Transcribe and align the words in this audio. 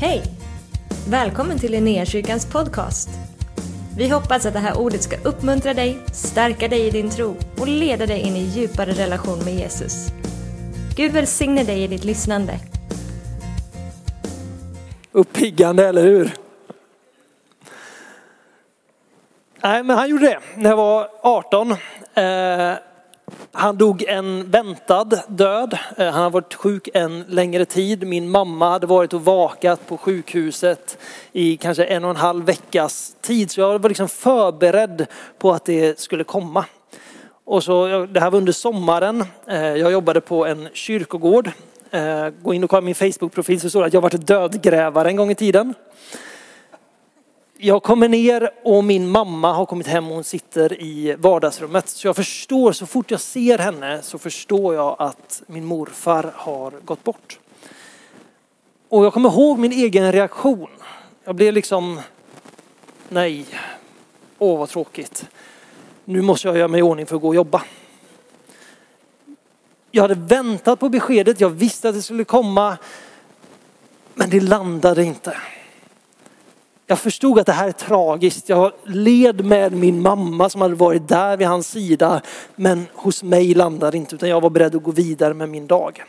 Hej! 0.00 0.22
Välkommen 1.08 1.58
till 1.58 1.72
Linnéakyrkans 1.72 2.46
podcast. 2.46 3.08
Vi 3.96 4.08
hoppas 4.08 4.46
att 4.46 4.52
det 4.52 4.58
här 4.58 4.78
ordet 4.78 5.02
ska 5.02 5.16
uppmuntra 5.16 5.74
dig, 5.74 5.98
stärka 6.12 6.68
dig 6.68 6.86
i 6.86 6.90
din 6.90 7.10
tro 7.10 7.36
och 7.60 7.68
leda 7.68 8.06
dig 8.06 8.20
in 8.20 8.36
i 8.36 8.40
djupare 8.40 8.92
relation 8.92 9.38
med 9.44 9.54
Jesus. 9.54 10.08
Gud 10.96 11.12
välsigne 11.12 11.64
dig 11.64 11.82
i 11.82 11.86
ditt 11.86 12.04
lyssnande. 12.04 12.58
Uppiggande, 15.12 15.86
eller 15.86 16.02
hur? 16.02 16.34
Nej, 19.62 19.82
men 19.82 19.98
han 19.98 20.10
gjorde 20.10 20.24
det 20.24 20.38
när 20.56 20.70
jag 20.70 20.76
var 20.76 21.08
18. 21.22 21.74
Han 23.52 23.76
dog 23.76 24.02
en 24.02 24.50
väntad 24.50 25.22
död. 25.28 25.78
Eh, 25.96 26.10
han 26.10 26.22
har 26.22 26.30
varit 26.30 26.54
sjuk 26.54 26.88
en 26.94 27.24
längre 27.28 27.64
tid. 27.64 28.06
Min 28.06 28.30
mamma 28.30 28.70
hade 28.70 28.86
varit 28.86 29.12
och 29.12 29.24
vakat 29.24 29.86
på 29.86 29.96
sjukhuset 29.96 30.98
i 31.32 31.56
kanske 31.56 31.84
en 31.84 32.04
och 32.04 32.10
en 32.10 32.16
halv 32.16 32.44
veckas 32.44 33.16
tid. 33.20 33.50
Så 33.50 33.60
jag 33.60 33.78
var 33.78 33.88
liksom 33.88 34.08
förberedd 34.08 35.06
på 35.38 35.52
att 35.52 35.64
det 35.64 36.00
skulle 36.00 36.24
komma. 36.24 36.64
Och 37.44 37.64
så, 37.64 38.06
det 38.06 38.20
här 38.20 38.30
var 38.30 38.38
under 38.38 38.52
sommaren. 38.52 39.24
Eh, 39.46 39.62
jag 39.62 39.92
jobbade 39.92 40.20
på 40.20 40.46
en 40.46 40.68
kyrkogård. 40.72 41.50
Eh, 41.90 42.28
gå 42.42 42.54
in 42.54 42.64
och 42.64 42.70
kolla 42.70 42.80
min 42.80 42.94
Facebook-profil 42.94 43.60
så 43.60 43.70
står 43.70 43.80
det 43.80 43.86
att 43.86 43.92
jag 43.92 44.00
varit 44.00 44.26
dödgrävare 44.26 45.08
en 45.08 45.16
gång 45.16 45.30
i 45.30 45.34
tiden. 45.34 45.74
Jag 47.60 47.82
kommer 47.82 48.08
ner 48.08 48.50
och 48.62 48.84
min 48.84 49.08
mamma 49.08 49.52
har 49.52 49.66
kommit 49.66 49.86
hem 49.86 50.08
och 50.08 50.14
hon 50.14 50.24
sitter 50.24 50.82
i 50.82 51.16
vardagsrummet. 51.18 51.88
Så 51.88 52.06
jag 52.06 52.16
förstår, 52.16 52.72
så 52.72 52.86
fort 52.86 53.10
jag 53.10 53.20
ser 53.20 53.58
henne 53.58 54.02
så 54.02 54.18
förstår 54.18 54.74
jag 54.74 54.96
att 54.98 55.42
min 55.46 55.64
morfar 55.64 56.32
har 56.34 56.70
gått 56.70 57.04
bort. 57.04 57.38
Och 58.88 59.04
jag 59.04 59.12
kommer 59.12 59.28
ihåg 59.28 59.58
min 59.58 59.72
egen 59.72 60.12
reaktion. 60.12 60.68
Jag 61.24 61.34
blev 61.34 61.54
liksom, 61.54 62.00
nej, 63.08 63.46
åh 64.38 64.58
vad 64.58 64.68
tråkigt. 64.68 65.26
Nu 66.04 66.22
måste 66.22 66.48
jag 66.48 66.56
göra 66.56 66.68
mig 66.68 66.78
i 66.78 66.82
ordning 66.82 67.06
för 67.06 67.16
att 67.16 67.22
gå 67.22 67.28
och 67.28 67.34
jobba. 67.34 67.62
Jag 69.90 70.02
hade 70.02 70.14
väntat 70.14 70.80
på 70.80 70.88
beskedet, 70.88 71.40
jag 71.40 71.50
visste 71.50 71.88
att 71.88 71.94
det 71.94 72.02
skulle 72.02 72.24
komma. 72.24 72.76
Men 74.14 74.30
det 74.30 74.40
landade 74.40 75.04
inte. 75.04 75.36
Jag 76.90 76.98
förstod 76.98 77.38
att 77.38 77.46
det 77.46 77.52
här 77.52 77.68
är 77.68 77.72
tragiskt. 77.72 78.48
Jag 78.48 78.72
led 78.84 79.44
med 79.44 79.72
min 79.72 80.02
mamma 80.02 80.48
som 80.48 80.60
hade 80.60 80.74
varit 80.74 81.08
där 81.08 81.36
vid 81.36 81.46
hans 81.46 81.68
sida. 81.68 82.20
Men 82.56 82.86
hos 82.94 83.22
mig 83.22 83.54
landade 83.54 83.96
inte 83.96 84.14
utan 84.14 84.28
jag 84.28 84.40
var 84.40 84.50
beredd 84.50 84.74
att 84.74 84.82
gå 84.82 84.90
vidare 84.90 85.34
med 85.34 85.48
min 85.48 85.66
dag. 85.66 86.04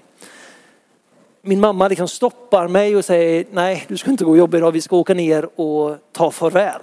Min 1.41 1.59
mamma 1.59 1.87
liksom 1.87 2.07
stoppar 2.07 2.67
mig 2.67 2.95
och 2.95 3.05
säger 3.05 3.45
nej 3.51 3.85
du 3.87 3.97
ska 3.97 4.11
inte 4.11 4.23
gå 4.23 4.31
och 4.31 4.37
jobba 4.37 4.57
idag, 4.57 4.71
vi 4.71 4.81
ska 4.81 4.95
åka 4.95 5.13
ner 5.13 5.59
och 5.59 5.97
ta 6.11 6.31
farväl. 6.31 6.81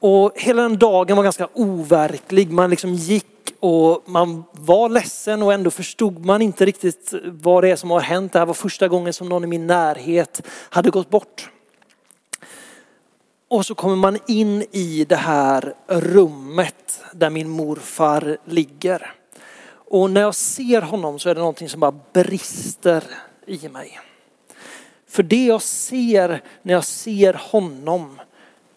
Och 0.00 0.32
hela 0.34 0.62
den 0.62 0.78
dagen 0.78 1.16
var 1.16 1.24
ganska 1.24 1.48
overklig. 1.54 2.50
Man 2.50 2.70
liksom 2.70 2.94
gick 2.94 3.26
och 3.60 4.02
man 4.06 4.44
var 4.52 4.88
ledsen 4.88 5.42
och 5.42 5.52
ändå 5.52 5.70
förstod 5.70 6.26
man 6.26 6.42
inte 6.42 6.64
riktigt 6.64 7.14
vad 7.24 7.64
det 7.64 7.70
är 7.70 7.76
som 7.76 7.90
har 7.90 8.00
hänt. 8.00 8.32
Det 8.32 8.38
här 8.38 8.46
var 8.46 8.54
första 8.54 8.88
gången 8.88 9.12
som 9.12 9.28
någon 9.28 9.44
i 9.44 9.46
min 9.46 9.66
närhet 9.66 10.42
hade 10.70 10.90
gått 10.90 11.10
bort. 11.10 11.50
Och 13.48 13.66
så 13.66 13.74
kommer 13.74 13.96
man 13.96 14.18
in 14.26 14.64
i 14.72 15.04
det 15.08 15.16
här 15.16 15.74
rummet 15.86 17.02
där 17.12 17.30
min 17.30 17.48
morfar 17.48 18.38
ligger. 18.44 19.14
Och 19.68 20.10
när 20.10 20.20
jag 20.20 20.34
ser 20.34 20.82
honom 20.82 21.18
så 21.18 21.28
är 21.28 21.34
det 21.34 21.40
någonting 21.40 21.68
som 21.68 21.80
bara 21.80 21.94
brister 22.12 23.04
i 23.46 23.68
mig. 23.68 24.00
För 25.08 25.22
det 25.22 25.46
jag 25.46 25.62
ser 25.62 26.42
när 26.62 26.74
jag 26.74 26.84
ser 26.84 27.32
honom, 27.32 28.20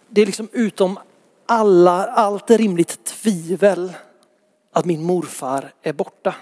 det 0.09 0.21
är 0.21 0.25
liksom 0.25 0.49
utom 0.51 0.99
alla, 1.45 2.05
allt 2.05 2.51
rimligt 2.51 3.03
tvivel 3.03 3.93
att 4.73 4.85
min 4.85 5.03
morfar 5.03 5.71
är 5.81 5.93
borta. 5.93 6.35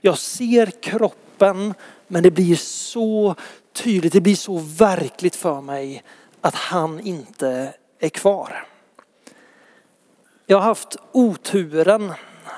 Jag 0.00 0.18
ser 0.18 0.66
kroppen 0.66 1.74
men 2.06 2.22
det 2.22 2.30
blir 2.30 2.56
så 2.56 3.34
tydligt, 3.72 4.12
det 4.12 4.20
blir 4.20 4.36
så 4.36 4.58
verkligt 4.58 5.36
för 5.36 5.60
mig 5.60 6.02
att 6.42 6.54
han 6.54 7.00
inte 7.00 7.74
är 7.98 8.08
kvar. 8.08 8.66
Jag 10.46 10.56
har 10.56 10.64
haft 10.64 10.96
oturen, 11.12 12.12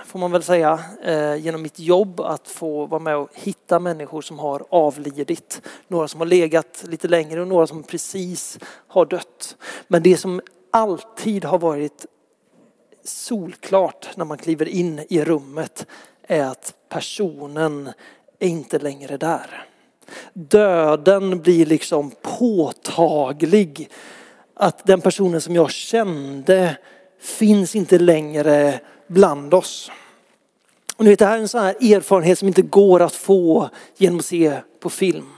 får 0.06 0.18
man 0.18 0.32
väl 0.32 0.42
säga, 0.42 0.80
eh, 1.02 1.34
genom 1.34 1.62
mitt 1.62 1.78
jobb 1.78 2.20
att 2.20 2.48
få 2.48 2.86
vara 2.86 3.00
med 3.00 3.16
och 3.16 3.28
hitta 3.32 3.78
människor 3.78 4.22
som 4.22 4.38
har 4.38 4.64
avlidit. 4.70 5.62
Några 5.88 6.08
som 6.08 6.20
har 6.20 6.26
legat 6.26 6.84
lite 6.88 7.08
längre 7.08 7.40
och 7.40 7.48
några 7.48 7.66
som 7.66 7.82
precis 7.82 8.58
har 8.88 9.06
dött. 9.06 9.56
Men 9.88 10.02
det 10.02 10.16
som 10.16 10.40
alltid 10.70 11.44
har 11.44 11.58
varit 11.58 12.06
solklart 13.04 14.16
när 14.16 14.24
man 14.24 14.38
kliver 14.38 14.68
in 14.68 15.06
i 15.08 15.24
rummet 15.24 15.86
är 16.22 16.44
att 16.44 16.74
personen 16.88 17.92
är 18.38 18.48
inte 18.48 18.78
längre 18.78 19.16
där. 19.16 19.68
Döden 20.32 21.40
blir 21.40 21.66
liksom 21.66 22.12
påtaglig. 22.38 23.88
Att 24.54 24.86
den 24.86 25.00
personen 25.00 25.40
som 25.40 25.54
jag 25.54 25.70
kände 25.70 26.76
finns 27.20 27.74
inte 27.74 27.98
längre 27.98 28.80
bland 29.06 29.54
oss. 29.54 29.90
Och 30.96 31.04
ni 31.04 31.10
vet, 31.10 31.18
det 31.18 31.26
här 31.26 31.36
är 31.36 31.40
en 31.40 31.48
sån 31.48 31.62
här 31.62 31.94
erfarenhet 31.94 32.38
som 32.38 32.48
inte 32.48 32.62
går 32.62 33.02
att 33.02 33.14
få 33.14 33.68
genom 33.96 34.18
att 34.18 34.24
se 34.24 34.56
på 34.80 34.90
film. 34.90 35.30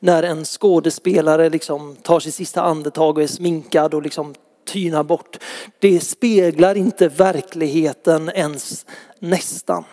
När 0.00 0.22
en 0.22 0.44
skådespelare 0.44 1.50
liksom 1.50 1.96
tar 1.96 2.20
sitt 2.20 2.34
sista 2.34 2.62
andetag 2.62 3.16
och 3.16 3.22
är 3.22 3.26
sminkad 3.26 3.94
och 3.94 4.02
liksom 4.02 4.34
tynar 4.66 5.02
bort. 5.02 5.38
Det 5.78 6.00
speglar 6.00 6.74
inte 6.74 7.08
verkligheten 7.08 8.30
ens 8.34 8.86
nästan. 9.18 9.84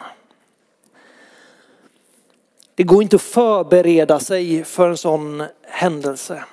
Det 2.82 2.86
går 2.86 3.04
inte 3.04 3.16
att 3.16 3.22
förbereda 3.22 4.20
sig 4.20 4.64
för 4.64 4.90
en 4.90 4.98
sån 4.98 5.44
händelse. 5.62 6.44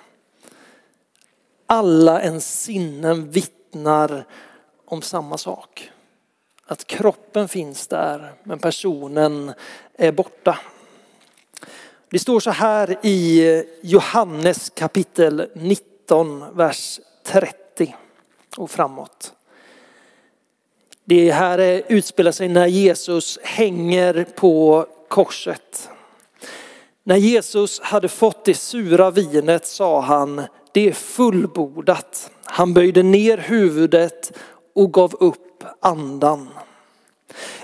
Alla 1.66 2.22
ens 2.22 2.62
sinnen 2.62 3.30
vittnar 3.30 4.24
om 4.84 5.02
samma 5.02 5.38
sak. 5.38 5.90
Att 6.66 6.86
kroppen 6.86 7.48
finns 7.48 7.86
där 7.86 8.32
men 8.42 8.58
personen 8.58 9.52
är 9.94 10.12
borta. 10.12 10.58
Det 12.10 12.18
står 12.18 12.40
så 12.40 12.50
här 12.50 12.98
i 13.02 13.64
Johannes 13.82 14.70
kapitel 14.70 15.50
19, 15.54 16.56
vers 16.56 17.00
30 17.24 17.96
och 18.56 18.70
framåt. 18.70 19.32
Det 21.04 21.30
här 21.30 21.82
utspelar 21.88 22.32
sig 22.32 22.48
när 22.48 22.66
Jesus 22.66 23.38
hänger 23.42 24.26
på 24.34 24.86
korset. 25.08 25.90
När 27.08 27.16
Jesus 27.16 27.80
hade 27.80 28.08
fått 28.08 28.44
det 28.44 28.54
sura 28.54 29.10
vinet 29.10 29.66
sa 29.66 30.00
han, 30.00 30.42
det 30.72 30.88
är 30.88 30.92
fullbordat. 30.92 32.30
Han 32.44 32.74
böjde 32.74 33.02
ner 33.02 33.38
huvudet 33.38 34.32
och 34.74 34.92
gav 34.92 35.14
upp 35.20 35.64
andan. 35.80 36.48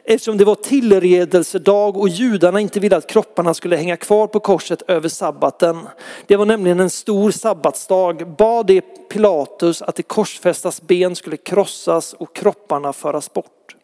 Eftersom 0.05 0.37
det 0.37 0.45
var 0.45 0.55
tillredelsedag 0.55 1.97
och 1.97 2.09
judarna 2.09 2.61
inte 2.61 2.81
ville 2.81 2.97
att 2.97 3.07
kropparna 3.07 3.55
skulle 3.55 3.77
hänga 3.77 3.97
kvar 3.97 4.27
på 4.27 4.41
korset 4.41 4.83
över 4.89 5.09
sabbaten. 5.09 5.89
Det 6.27 6.37
var 6.37 6.47
nämligen 6.47 6.81
en 6.81 6.91
stor 6.91 7.31
sabbatsdag. 7.31 8.37
Bad 8.37 8.67
det 8.67 9.09
Pilatus 9.09 9.83
att 9.83 9.97
det 9.97 10.03
korsfästas 10.03 10.83
ben 10.83 11.17
skulle 11.17 11.37
krossas 11.37 12.13
och 12.13 12.37
kropparna 12.37 12.93
föras 12.93 13.33
bort. 13.33 13.77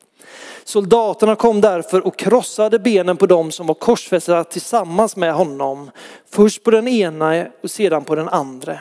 Soldaterna 0.65 1.37
kom 1.37 1.61
därför 1.61 2.07
och 2.07 2.19
krossade 2.19 2.79
benen 2.79 3.17
på 3.17 3.27
dem 3.27 3.53
som 3.53 3.67
var 3.67 3.75
korsfästa 3.75 4.45
tillsammans 4.45 5.17
med 5.17 5.35
honom. 5.35 5.91
Först 6.31 6.63
på 6.63 6.71
den 6.71 6.89
ena 6.89 7.47
och 7.63 7.71
sedan 7.71 8.05
på 8.05 8.15
den 8.15 8.29
andra. 8.29 8.79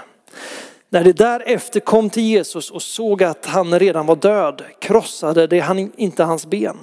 När 0.90 1.04
de 1.04 1.14
därefter 1.14 1.80
kom 1.80 2.10
till 2.10 2.24
Jesus 2.24 2.72
och 2.72 2.82
såg 2.82 3.24
att 3.24 3.46
han 3.46 3.80
redan 3.80 4.06
var 4.06 4.16
död 4.16 4.64
krossade 4.80 5.48
de 5.48 5.60
han 5.60 5.92
inte 5.96 6.24
hans 6.24 6.46
ben. 6.46 6.78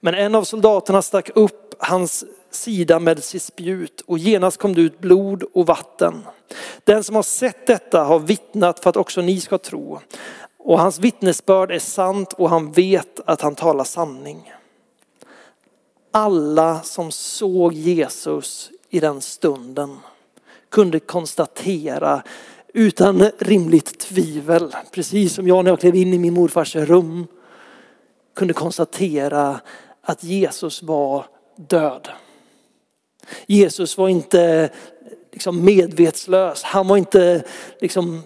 Men 0.00 0.14
en 0.14 0.34
av 0.34 0.44
soldaterna 0.44 1.02
stack 1.02 1.30
upp 1.34 1.74
hans 1.78 2.24
sida 2.50 2.98
med 2.98 3.24
sitt 3.24 3.42
spjut 3.42 4.02
och 4.06 4.18
genast 4.18 4.56
kom 4.56 4.74
det 4.74 4.80
ut 4.80 5.00
blod 5.00 5.44
och 5.54 5.66
vatten. 5.66 6.24
Den 6.84 7.04
som 7.04 7.16
har 7.16 7.22
sett 7.22 7.66
detta 7.66 8.04
har 8.04 8.18
vittnat 8.18 8.80
för 8.80 8.90
att 8.90 8.96
också 8.96 9.20
ni 9.20 9.40
ska 9.40 9.58
tro. 9.58 10.00
Och 10.64 10.78
hans 10.78 10.98
vittnesbörd 10.98 11.70
är 11.70 11.78
sant 11.78 12.32
och 12.32 12.50
han 12.50 12.72
vet 12.72 13.20
att 13.26 13.40
han 13.40 13.54
talar 13.54 13.84
sanning. 13.84 14.52
Alla 16.10 16.82
som 16.82 17.12
såg 17.12 17.72
Jesus 17.72 18.70
i 18.90 19.00
den 19.00 19.20
stunden 19.20 19.98
kunde 20.68 21.00
konstatera 21.00 22.22
utan 22.74 23.30
rimligt 23.38 23.98
tvivel, 23.98 24.74
precis 24.92 25.34
som 25.34 25.48
jag 25.48 25.64
när 25.64 25.70
jag 25.70 25.80
klev 25.80 25.94
in 25.94 26.14
i 26.14 26.18
min 26.18 26.34
morfars 26.34 26.76
rum, 26.76 27.26
kunde 28.34 28.54
konstatera 28.54 29.60
att 30.02 30.24
Jesus 30.24 30.82
var 30.82 31.26
död. 31.56 32.08
Jesus 33.46 33.98
var 33.98 34.08
inte 34.08 34.70
liksom 35.32 35.64
medvetslös. 35.64 36.62
Han 36.62 36.88
var 36.88 36.96
inte 36.96 37.44
liksom, 37.80 38.22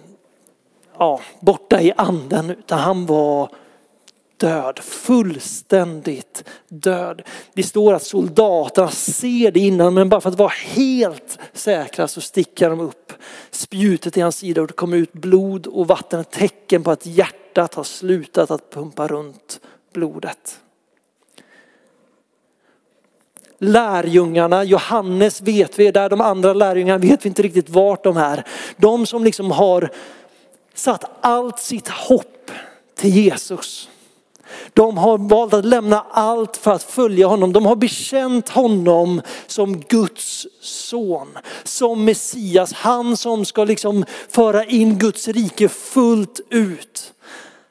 ja, 0.99 1.19
borta 1.39 1.81
i 1.81 1.93
anden 1.97 2.49
utan 2.49 2.79
han 2.79 3.05
var 3.05 3.49
död, 4.37 4.79
fullständigt 4.79 6.43
död. 6.67 7.21
Det 7.53 7.63
står 7.63 7.93
att 7.93 8.03
soldaterna 8.03 8.89
ser 8.89 9.51
det 9.51 9.59
innan 9.59 9.93
men 9.93 10.09
bara 10.09 10.21
för 10.21 10.29
att 10.29 10.37
vara 10.37 10.53
helt 10.55 11.39
säkra 11.53 12.07
så 12.07 12.21
stickar 12.21 12.69
de 12.69 12.79
upp 12.79 13.13
spjutet 13.51 14.17
i 14.17 14.21
hans 14.21 14.37
sida 14.37 14.61
och 14.61 14.67
det 14.67 14.73
kommer 14.73 14.97
ut 14.97 15.13
blod 15.13 15.67
och 15.67 15.87
vatten. 15.87 16.19
Ett 16.19 16.31
tecken 16.31 16.83
på 16.83 16.91
att 16.91 17.05
hjärtat 17.05 17.73
har 17.73 17.83
slutat 17.83 18.51
att 18.51 18.69
pumpa 18.69 19.07
runt 19.07 19.59
blodet. 19.93 20.59
Lärjungarna, 23.61 24.63
Johannes 24.63 25.41
vet 25.41 25.79
vi, 25.79 25.91
där 25.91 26.09
de 26.09 26.21
andra 26.21 26.53
lärjungarna 26.53 26.97
vet 26.97 27.25
vi 27.25 27.29
inte 27.29 27.41
riktigt 27.41 27.69
vart 27.69 28.03
de 28.03 28.17
är. 28.17 28.43
De 28.77 29.05
som 29.05 29.23
liksom 29.23 29.51
har 29.51 29.91
satt 30.79 31.03
allt 31.21 31.59
sitt 31.59 31.87
hopp 31.87 32.51
till 32.95 33.15
Jesus. 33.15 33.89
De 34.73 34.97
har 34.97 35.17
valt 35.17 35.53
att 35.53 35.65
lämna 35.65 36.05
allt 36.11 36.57
för 36.57 36.71
att 36.71 36.83
följa 36.83 37.27
honom. 37.27 37.53
De 37.53 37.65
har 37.65 37.75
bekänt 37.75 38.49
honom 38.49 39.21
som 39.47 39.79
Guds 39.79 40.47
son, 40.61 41.37
som 41.63 42.05
Messias. 42.05 42.73
Han 42.73 43.17
som 43.17 43.45
ska 43.45 43.63
liksom 43.63 44.05
föra 44.29 44.65
in 44.65 44.97
Guds 44.97 45.27
rike 45.27 45.69
fullt 45.69 46.39
ut. 46.49 47.13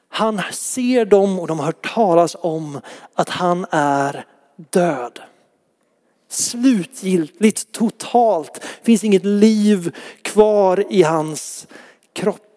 Han 0.09 0.41
ser 0.51 1.05
dem 1.05 1.39
och 1.39 1.47
de 1.47 1.59
har 1.59 1.65
hört 1.65 1.93
talas 1.93 2.35
om 2.39 2.81
att 3.13 3.29
han 3.29 3.65
är 3.71 4.25
död. 4.69 5.19
Slutgiltigt, 6.29 7.71
totalt, 7.71 8.65
finns 8.83 9.03
inget 9.03 9.25
liv 9.25 9.95
kvar 10.21 10.85
i 10.89 11.03
hans 11.03 11.67
kropp. 12.13 12.48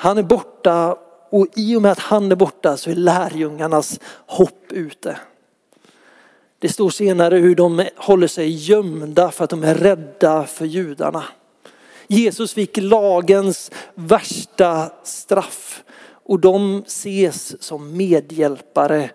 Han 0.00 0.18
är 0.18 0.22
borta 0.22 0.96
och 1.30 1.46
i 1.56 1.76
och 1.76 1.82
med 1.82 1.92
att 1.92 1.98
han 1.98 2.32
är 2.32 2.36
borta 2.36 2.76
så 2.76 2.90
är 2.90 2.94
lärjungarnas 2.94 4.00
hopp 4.26 4.72
ute. 4.72 5.18
Det 6.58 6.68
står 6.68 6.90
senare 6.90 7.36
hur 7.36 7.54
de 7.54 7.84
håller 7.96 8.26
sig 8.26 8.50
gömda 8.50 9.30
för 9.30 9.44
att 9.44 9.50
de 9.50 9.64
är 9.64 9.74
rädda 9.74 10.44
för 10.44 10.64
judarna. 10.64 11.24
Jesus 12.06 12.54
fick 12.54 12.76
lagens 12.76 13.70
värsta 13.94 14.92
straff 15.02 15.82
och 16.10 16.40
de 16.40 16.82
ses 16.86 17.62
som 17.62 17.96
medhjälpare 17.96 19.10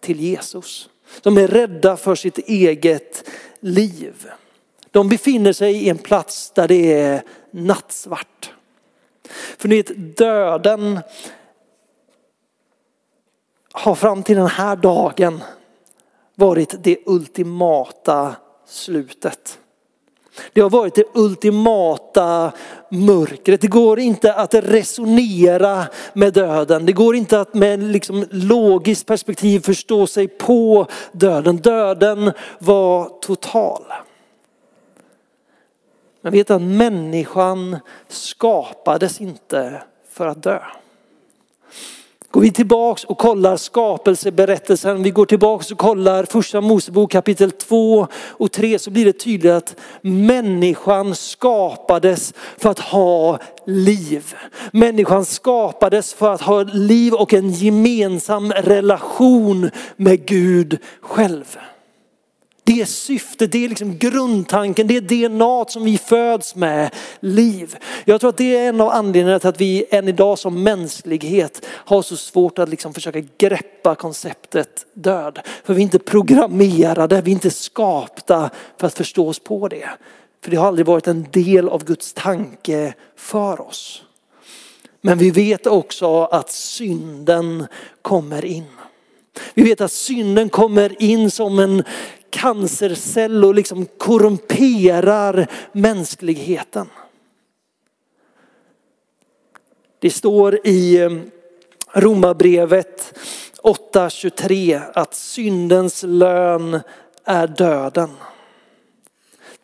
till 0.00 0.20
Jesus. 0.20 0.88
De 1.22 1.38
är 1.38 1.48
rädda 1.48 1.96
för 1.96 2.14
sitt 2.14 2.38
eget 2.38 3.28
liv. 3.60 4.26
De 4.90 5.08
befinner 5.08 5.52
sig 5.52 5.74
i 5.74 5.88
en 5.88 5.98
plats 5.98 6.50
där 6.50 6.68
det 6.68 6.92
är 6.92 7.22
nattsvart. 7.50 8.52
För 9.58 9.68
ni 9.68 9.76
vet, 9.76 10.16
döden 10.16 11.00
har 13.72 13.94
fram 13.94 14.22
till 14.22 14.36
den 14.36 14.46
här 14.46 14.76
dagen 14.76 15.42
varit 16.34 16.74
det 16.84 16.98
ultimata 17.06 18.36
slutet. 18.66 19.58
Det 20.52 20.60
har 20.60 20.70
varit 20.70 20.94
det 20.94 21.04
ultimata 21.14 22.52
mörkret. 22.90 23.60
Det 23.60 23.66
går 23.66 23.98
inte 23.98 24.34
att 24.34 24.54
resonera 24.54 25.84
med 26.12 26.32
döden. 26.32 26.86
Det 26.86 26.92
går 26.92 27.16
inte 27.16 27.40
att 27.40 27.54
med 27.54 27.82
liksom 27.82 28.24
logiskt 28.30 29.06
perspektiv 29.06 29.60
förstå 29.60 30.06
sig 30.06 30.28
på 30.28 30.86
döden. 31.12 31.56
Döden 31.56 32.32
var 32.58 33.20
total. 33.20 33.82
Men 36.20 36.32
vet 36.32 36.50
att 36.50 36.62
människan 36.62 37.76
skapades 38.08 39.20
inte 39.20 39.82
för 40.10 40.26
att 40.26 40.42
dö. 40.42 40.60
Går 42.30 42.40
vi 42.40 42.50
tillbaks 42.50 43.04
och 43.04 43.18
kollar 43.18 43.56
skapelseberättelsen, 43.56 45.02
vi 45.02 45.10
går 45.10 45.26
tillbaks 45.26 45.72
och 45.72 45.78
kollar 45.78 46.24
första 46.24 46.60
Mosebok 46.60 47.12
kapitel 47.12 47.50
2 47.50 48.06
och 48.14 48.52
3 48.52 48.78
så 48.78 48.90
blir 48.90 49.04
det 49.04 49.12
tydligt 49.12 49.52
att 49.52 49.76
människan 50.02 51.14
skapades 51.14 52.34
för 52.58 52.70
att 52.70 52.78
ha 52.78 53.38
liv. 53.66 54.34
Människan 54.72 55.24
skapades 55.24 56.14
för 56.14 56.34
att 56.34 56.40
ha 56.40 56.62
liv 56.62 57.14
och 57.14 57.34
en 57.34 57.50
gemensam 57.50 58.52
relation 58.52 59.70
med 59.96 60.26
Gud 60.26 60.78
själv. 61.00 61.58
Det 62.68 62.80
är 62.80 62.84
syftet, 62.84 63.52
det 63.52 63.64
är 63.64 63.68
liksom 63.68 63.98
grundtanken, 63.98 64.86
det 64.86 64.96
är 64.96 65.28
DNA 65.28 65.64
som 65.68 65.84
vi 65.84 65.98
föds 65.98 66.54
med, 66.54 66.94
liv. 67.20 67.76
Jag 68.04 68.20
tror 68.20 68.30
att 68.30 68.36
det 68.36 68.56
är 68.56 68.68
en 68.68 68.80
av 68.80 68.88
anledningarna 68.88 69.38
till 69.38 69.48
att 69.48 69.60
vi 69.60 69.86
än 69.90 70.08
idag 70.08 70.38
som 70.38 70.62
mänsklighet 70.62 71.66
har 71.68 72.02
så 72.02 72.16
svårt 72.16 72.58
att 72.58 72.68
liksom 72.68 72.94
försöka 72.94 73.20
greppa 73.38 73.94
konceptet 73.94 74.86
död. 74.94 75.38
För 75.64 75.74
vi 75.74 75.80
är 75.80 75.82
inte 75.82 75.98
programmerade, 75.98 77.20
vi 77.20 77.30
är 77.30 77.34
inte 77.34 77.50
skapta 77.50 78.50
för 78.76 78.86
att 78.86 78.94
förstå 78.94 79.28
oss 79.28 79.38
på 79.38 79.68
det. 79.68 79.88
För 80.44 80.50
det 80.50 80.56
har 80.56 80.66
aldrig 80.68 80.86
varit 80.86 81.06
en 81.06 81.26
del 81.32 81.68
av 81.68 81.84
Guds 81.84 82.12
tanke 82.12 82.94
för 83.16 83.60
oss. 83.60 84.02
Men 85.00 85.18
vi 85.18 85.30
vet 85.30 85.66
också 85.66 86.24
att 86.24 86.50
synden 86.50 87.66
kommer 88.02 88.44
in. 88.44 88.66
Vi 89.54 89.62
vet 89.62 89.80
att 89.80 89.92
synden 89.92 90.48
kommer 90.48 91.02
in 91.02 91.30
som 91.30 91.58
en 91.58 91.84
cancercell 92.30 93.44
och 93.44 93.54
liksom 93.54 93.86
korrumperar 93.98 95.46
mänskligheten. 95.72 96.86
Det 99.98 100.10
står 100.10 100.66
i 100.66 101.00
eh, 101.00 101.10
Romarbrevet 101.92 103.18
8.23 103.62 104.82
att 104.94 105.14
syndens 105.14 106.02
lön 106.02 106.80
är 107.24 107.46
döden. 107.46 108.10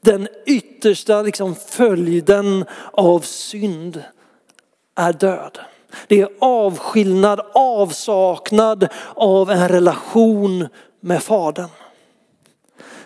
Den 0.00 0.28
yttersta 0.46 1.22
liksom 1.22 1.54
följden 1.54 2.64
av 2.92 3.20
synd 3.20 4.02
är 4.94 5.12
död. 5.12 5.58
Det 6.08 6.20
är 6.20 6.28
avskillnad, 6.40 7.40
avsaknad 7.54 8.88
av 9.14 9.50
en 9.50 9.68
relation 9.68 10.68
med 11.00 11.22
Fadern. 11.22 11.68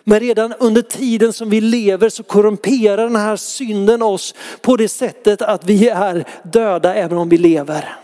Men 0.08 0.20
redan 0.20 0.52
under 0.58 0.82
tiden 0.82 1.32
som 1.32 1.50
vi 1.50 1.60
lever 1.60 2.08
så 2.08 2.22
korrumperar 2.22 2.96
den 2.96 3.16
här 3.16 3.36
synden 3.36 4.02
oss 4.02 4.34
på 4.60 4.76
det 4.76 4.88
sättet 4.88 5.42
att 5.42 5.64
vi 5.64 5.88
är 5.88 6.24
döda 6.42 6.94
även 6.94 7.18
om 7.18 7.28
vi 7.28 7.38
lever. 7.38 7.96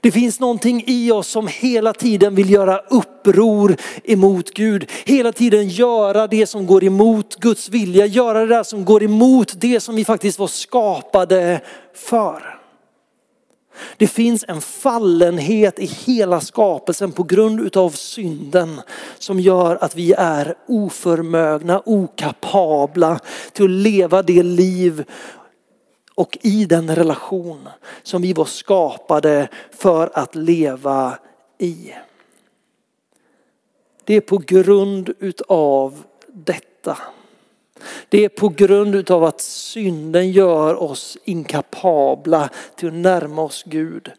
Det 0.00 0.10
finns 0.10 0.40
någonting 0.40 0.84
i 0.86 1.10
oss 1.10 1.28
som 1.28 1.46
hela 1.46 1.92
tiden 1.92 2.34
vill 2.34 2.50
göra 2.50 2.78
uppror 2.78 3.76
emot 4.04 4.50
Gud. 4.50 4.90
Hela 5.04 5.32
tiden 5.32 5.68
göra 5.68 6.26
det 6.26 6.46
som 6.46 6.66
går 6.66 6.84
emot 6.84 7.36
Guds 7.36 7.68
vilja, 7.68 8.06
göra 8.06 8.40
det 8.40 8.46
där 8.46 8.62
som 8.62 8.84
går 8.84 9.02
emot 9.02 9.52
det 9.56 9.80
som 9.80 9.96
vi 9.96 10.04
faktiskt 10.04 10.38
var 10.38 10.48
skapade 10.48 11.60
för. 11.94 12.55
Det 13.96 14.06
finns 14.06 14.44
en 14.48 14.60
fallenhet 14.60 15.78
i 15.78 15.86
hela 15.86 16.40
skapelsen 16.40 17.12
på 17.12 17.22
grund 17.22 17.76
av 17.76 17.90
synden 17.90 18.80
som 19.18 19.40
gör 19.40 19.78
att 19.80 19.96
vi 19.96 20.12
är 20.12 20.54
oförmögna, 20.66 21.82
okapabla 21.84 23.20
till 23.52 23.64
att 23.64 23.70
leva 23.70 24.22
det 24.22 24.42
liv 24.42 25.04
och 26.14 26.38
i 26.42 26.64
den 26.64 26.96
relation 26.96 27.68
som 28.02 28.22
vi 28.22 28.32
var 28.32 28.44
skapade 28.44 29.48
för 29.70 30.10
att 30.14 30.34
leva 30.34 31.18
i. 31.58 31.92
Det 34.04 34.14
är 34.14 34.20
på 34.20 34.38
grund 34.38 35.12
utav 35.18 36.02
detta 36.28 36.98
det 38.08 38.24
är 38.24 38.28
på 38.28 38.48
grund 38.48 39.10
av 39.10 39.24
att 39.24 39.40
synden 39.40 40.30
gör 40.32 40.82
oss 40.82 41.18
inkapabla 41.24 42.48
till 42.76 42.88
att 42.88 42.94
närma 42.94 43.42
oss 43.42 43.62
Gud. 43.66 44.12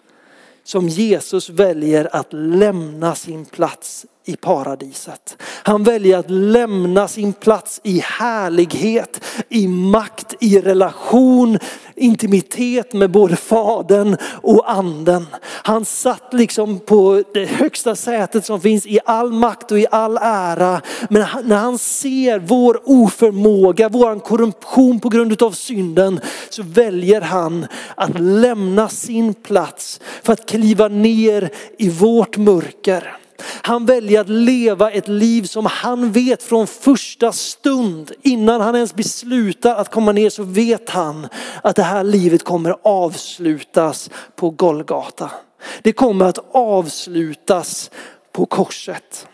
Som 0.63 0.87
Jesus 0.87 1.49
väljer 1.49 2.15
att 2.15 2.33
lämna 2.33 3.15
sin 3.15 3.45
plats 3.45 4.05
i 4.27 4.35
paradiset. 4.35 5.37
Han 5.63 5.83
väljer 5.83 6.17
att 6.17 6.29
lämna 6.29 7.07
sin 7.07 7.33
plats 7.33 7.81
i 7.83 7.99
härlighet, 7.99 9.21
i 9.49 9.67
makt, 9.67 10.33
i 10.39 10.59
relation, 10.59 11.59
intimitet 11.95 12.93
med 12.93 13.11
både 13.11 13.35
fadern 13.35 14.17
och 14.41 14.71
anden. 14.71 15.25
Han 15.43 15.85
satt 15.85 16.33
liksom 16.33 16.79
på 16.79 17.23
det 17.33 17.45
högsta 17.45 17.95
sätet 17.95 18.45
som 18.45 18.61
finns 18.61 18.85
i 18.85 18.99
all 19.05 19.33
makt 19.33 19.71
och 19.71 19.79
i 19.79 19.85
all 19.91 20.17
ära. 20.21 20.81
Men 21.09 21.27
när 21.43 21.57
han 21.57 21.77
ser 21.77 22.39
vår 22.39 22.81
oförmåga, 22.85 23.89
vår 23.89 24.19
korruption 24.19 24.99
på 24.99 25.09
grund 25.09 25.43
av 25.43 25.51
synden 25.51 26.19
så 26.49 26.63
väljer 26.63 27.21
han 27.21 27.67
att 27.95 28.19
lämna 28.19 28.89
sin 28.89 29.33
plats 29.33 30.01
för 30.23 30.33
att 30.33 30.45
kliva 30.45 30.87
ner 30.87 31.49
i 31.77 31.89
vårt 31.89 32.37
mörker 32.37 33.17
han 33.43 33.85
väljer 33.85 34.21
att 34.21 34.29
leva 34.29 34.91
ett 34.91 35.07
liv 35.07 35.43
som 35.43 35.65
han 35.65 36.11
vet 36.11 36.43
från 36.43 36.67
första 36.67 37.31
stund, 37.31 38.11
innan 38.21 38.61
han 38.61 38.75
ens 38.75 38.95
beslutar 38.95 39.75
att 39.75 39.91
komma 39.91 40.11
ner 40.11 40.29
så 40.29 40.43
vet 40.43 40.89
han 40.89 41.27
att 41.63 41.75
det 41.75 41.83
här 41.83 42.03
livet 42.03 42.43
kommer 42.43 42.75
avslutas 42.81 44.09
på 44.35 44.49
Golgata. 44.49 45.31
Det 45.81 45.93
kommer 45.93 46.25
att 46.25 46.55
avslutas 46.55 47.91
på 48.31 48.45
korset. 48.45 49.27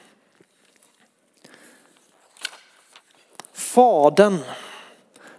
Fadern 3.53 4.37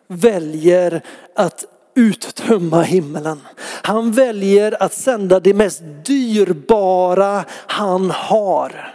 väljer 0.07 1.03
att 1.35 1.65
uttömma 1.95 2.83
himmelen. 2.83 3.41
Han 3.83 4.13
väljer 4.13 4.83
att 4.83 4.93
sända 4.93 5.41
det 5.41 5.55
mest 5.55 5.83
dyrbara 6.05 7.45
han 7.51 8.11
har. 8.11 8.95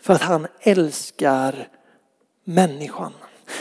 För 0.00 0.14
att 0.14 0.22
han 0.22 0.46
älskar 0.60 1.68
människan. 2.44 3.12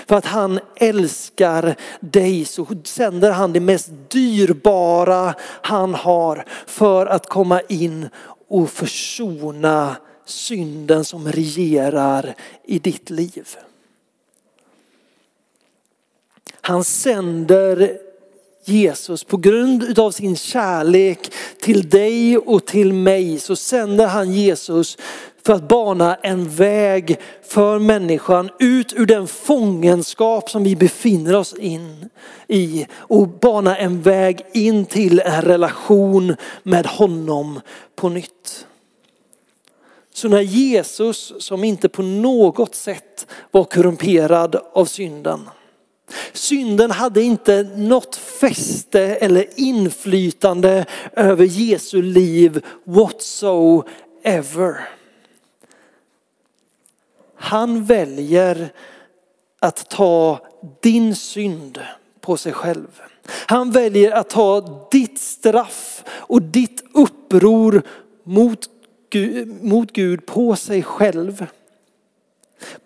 För 0.07 0.15
att 0.15 0.25
han 0.25 0.59
älskar 0.75 1.75
dig 1.99 2.45
så 2.45 2.67
sänder 2.83 3.31
han 3.31 3.53
det 3.53 3.59
mest 3.59 3.89
dyrbara 4.09 5.35
han 5.61 5.93
har 5.93 6.45
för 6.65 7.05
att 7.05 7.29
komma 7.29 7.61
in 7.61 8.09
och 8.47 8.69
försona 8.69 9.95
synden 10.25 11.05
som 11.05 11.31
regerar 11.31 12.35
i 12.63 12.79
ditt 12.79 13.09
liv. 13.09 13.57
Han 16.69 16.83
sänder 16.83 17.97
Jesus 18.65 19.23
på 19.23 19.37
grund 19.37 19.99
av 19.99 20.11
sin 20.11 20.35
kärlek 20.35 21.31
till 21.61 21.89
dig 21.89 22.37
och 22.37 22.65
till 22.65 22.93
mig 22.93 23.39
så 23.39 23.55
sänder 23.55 24.07
han 24.07 24.33
Jesus 24.33 24.97
för 25.45 25.53
att 25.53 25.67
bana 25.67 26.15
en 26.15 26.49
väg 26.49 27.19
för 27.43 27.79
människan 27.79 28.49
ut 28.59 28.93
ur 28.93 29.05
den 29.05 29.27
fångenskap 29.27 30.49
som 30.49 30.63
vi 30.63 30.75
befinner 30.75 31.35
oss 31.35 31.53
in 31.53 32.09
i 32.47 32.85
och 32.93 33.27
bana 33.27 33.77
en 33.77 34.01
väg 34.01 34.45
in 34.53 34.85
till 34.85 35.19
en 35.19 35.41
relation 35.41 36.35
med 36.63 36.85
honom 36.85 37.61
på 37.95 38.09
nytt. 38.09 38.65
Så 40.13 40.27
när 40.27 40.41
Jesus, 40.41 41.33
som 41.39 41.63
inte 41.63 41.89
på 41.89 42.01
något 42.01 42.75
sätt 42.75 43.27
var 43.51 43.63
korrumperad 43.63 44.55
av 44.73 44.85
synden, 44.85 45.39
Synden 46.33 46.91
hade 46.91 47.21
inte 47.21 47.63
något 47.63 48.15
fäste 48.15 49.01
eller 49.01 49.45
inflytande 49.55 50.85
över 51.13 51.45
Jesu 51.45 52.01
liv 52.01 52.65
whatsoever. 52.83 54.89
Han 57.35 57.85
väljer 57.85 58.73
att 59.59 59.89
ta 59.89 60.39
din 60.81 61.15
synd 61.15 61.79
på 62.21 62.37
sig 62.37 62.53
själv. 62.53 63.01
Han 63.47 63.71
väljer 63.71 64.11
att 64.11 64.29
ta 64.29 64.87
ditt 64.91 65.19
straff 65.19 66.03
och 66.07 66.41
ditt 66.41 66.83
uppror 66.93 67.81
mot 68.23 68.69
Gud, 69.09 69.63
mot 69.63 69.91
Gud 69.91 70.25
på 70.25 70.55
sig 70.55 70.83
själv 70.83 71.45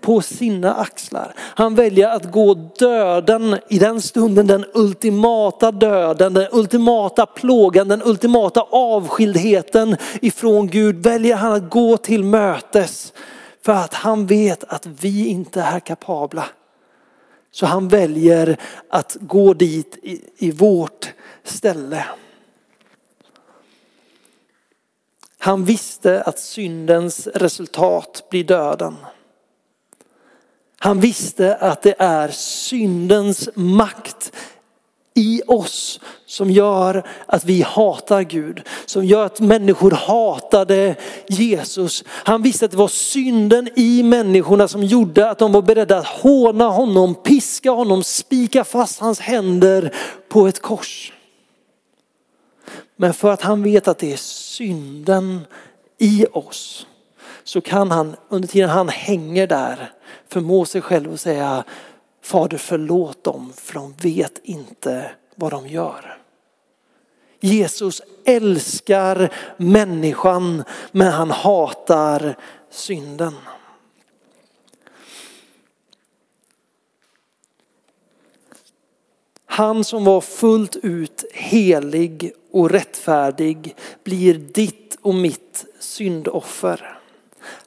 på 0.02 0.22
sina 0.22 0.74
axlar. 0.76 1.34
Han 1.38 1.76
väljer 1.76 2.10
att 2.10 2.32
gå 2.32 2.54
döden 2.54 3.58
i 3.70 3.80
den 3.80 4.02
stunden, 4.02 4.48
den 4.48 4.66
ultimata 4.74 5.72
döden, 5.72 6.34
den 6.34 6.48
ultimata 6.52 7.26
plågan, 7.26 7.88
den 7.88 8.02
ultimata 8.06 8.62
avskildheten 8.62 9.98
ifrån 10.22 10.68
Gud. 10.68 11.04
Väljer 11.04 11.36
han 11.36 11.54
att 11.54 11.70
gå 11.70 11.98
till 11.98 12.24
mötes 12.24 13.14
för 13.62 13.74
att 13.74 13.94
han 13.94 14.26
vet 14.26 14.64
att 14.64 14.86
vi 14.86 15.28
inte 15.28 15.62
är 15.62 15.80
kapabla. 15.80 16.46
Så 17.52 17.66
han 17.66 17.88
väljer 17.88 18.58
att 18.90 19.18
gå 19.20 19.54
dit 19.54 19.98
i, 20.04 20.22
i 20.38 20.52
vårt 20.52 21.14
ställe. 21.44 22.06
Han 25.38 25.66
visste 25.66 26.22
att 26.22 26.40
syndens 26.40 27.28
resultat 27.28 28.24
blir 28.30 28.44
döden. 28.44 28.96
Han 30.84 31.00
visste 31.00 31.56
att 31.56 31.82
det 31.82 31.96
är 31.98 32.30
syndens 32.30 33.50
makt 33.56 34.32
i 35.14 35.42
oss 35.48 36.00
som 36.26 36.52
gör 36.52 37.08
att 37.26 37.46
vi 37.46 37.62
hatar 37.62 38.22
Gud. 38.22 38.68
Som 38.86 39.06
gör 39.06 39.26
att 39.26 39.40
människor 39.40 39.92
hatade 39.92 40.96
Jesus. 41.28 42.04
Han 42.08 42.42
visste 42.42 42.66
att 42.66 42.72
det 42.72 42.78
var 42.78 42.88
synden 42.88 43.70
i 43.76 44.04
människorna 44.04 44.68
som 44.68 44.84
gjorde 44.84 45.30
att 45.30 45.40
de 45.40 45.52
var 45.52 45.62
beredda 45.62 45.98
att 45.98 46.08
håna 46.08 46.68
honom, 46.68 47.16
piska 47.16 47.72
honom, 47.72 48.04
spika 48.04 48.64
fast 48.64 49.00
hans 49.00 49.20
händer 49.20 49.96
på 50.30 50.48
ett 50.48 50.62
kors. 50.62 51.14
Men 52.96 53.14
för 53.14 53.32
att 53.32 53.42
han 53.42 53.64
vet 53.64 53.88
att 53.88 53.98
det 53.98 54.14
är 54.14 54.18
synden 54.18 55.42
i 55.98 56.26
oss 56.32 56.88
så 57.44 57.62
kan 57.62 57.92
han 57.92 58.16
under 58.30 58.48
tiden 58.48 58.70
han 58.70 58.90
hänger 58.90 59.48
där 59.48 59.92
förmå 60.28 60.66
sig 60.66 60.82
själv 60.82 61.14
att 61.14 61.22
säga 61.22 61.64
Fader 62.22 62.58
förlåt 62.58 63.24
dem 63.24 63.54
för 63.56 63.74
de 63.74 63.94
vet 63.94 64.40
inte 64.44 65.12
vad 65.36 65.52
de 65.52 65.68
gör. 65.68 66.18
Jesus 67.40 68.02
älskar 68.26 69.34
människan 69.58 70.64
men 70.92 71.12
han 71.14 71.32
hatar 71.32 72.38
synden. 72.70 73.34
Han 79.46 79.84
som 79.84 80.04
var 80.04 80.22
fullt 80.22 80.76
ut 80.76 81.26
helig 81.34 82.34
och 82.52 82.70
rättfärdig 82.70 83.76
blir 84.04 84.34
ditt 84.34 84.98
och 85.02 85.16
mitt 85.16 85.66
syndoffer. 85.80 87.00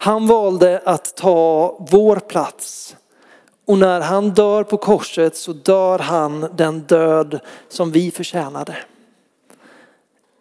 Han 0.06 0.26
valde 0.26 0.82
att 0.84 1.16
ta 1.16 1.76
vår 1.90 2.16
plats. 2.16 2.96
Och 3.64 3.78
när 3.78 4.00
han 4.00 4.30
dör 4.30 4.64
på 4.64 4.76
korset 4.76 5.36
så 5.36 5.52
dör 5.52 5.98
han 5.98 6.50
den 6.56 6.80
död 6.80 7.40
som 7.68 7.92
vi 7.92 8.10
förtjänade. 8.10 8.76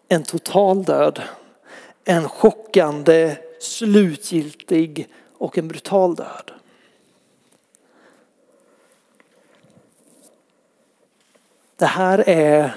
En 0.08 0.24
total 0.24 0.84
död. 0.84 1.22
En 2.04 2.30
chockande, 2.30 3.38
slutgiltig 3.60 5.10
och 5.38 5.58
en 5.58 5.68
brutal 5.68 6.16
död. 6.16 6.52
Det 11.76 11.86
här 11.86 12.30
är 12.30 12.76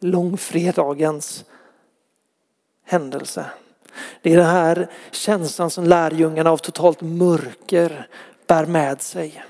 långfredagens 0.00 1.44
händelse. 2.84 3.50
Det 4.22 4.32
är 4.32 4.36
den 4.36 4.46
här 4.46 4.90
känslan 5.10 5.70
som 5.70 5.84
lärjungarna 5.84 6.50
av 6.50 6.56
totalt 6.56 7.00
mörker 7.00 8.08
bär 8.46 8.66
med 8.66 9.02
sig. 9.02 9.44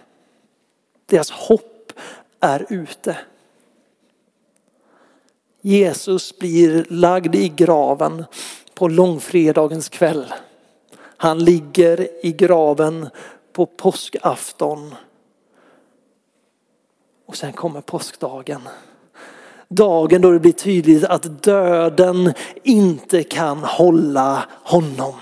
Deras 1.07 1.31
hopp 1.31 1.93
är 2.41 2.67
ute. 2.69 3.17
Jesus 5.61 6.39
blir 6.39 6.87
lagd 6.91 7.35
i 7.35 7.49
graven 7.49 8.25
på 8.75 8.89
långfredagens 8.89 9.89
kväll. 9.89 10.33
Han 11.17 11.45
ligger 11.45 12.27
i 12.27 12.33
graven 12.33 13.09
på 13.53 13.67
påskafton. 13.67 14.95
Och 17.27 17.37
sen 17.37 17.53
kommer 17.53 17.81
påskdagen. 17.81 18.69
Dagen 19.75 20.21
då 20.21 20.31
det 20.31 20.39
blir 20.39 20.53
tydligt 20.53 21.05
att 21.05 21.43
döden 21.43 22.33
inte 22.63 23.23
kan 23.23 23.59
hålla 23.59 24.45
honom. 24.63 25.15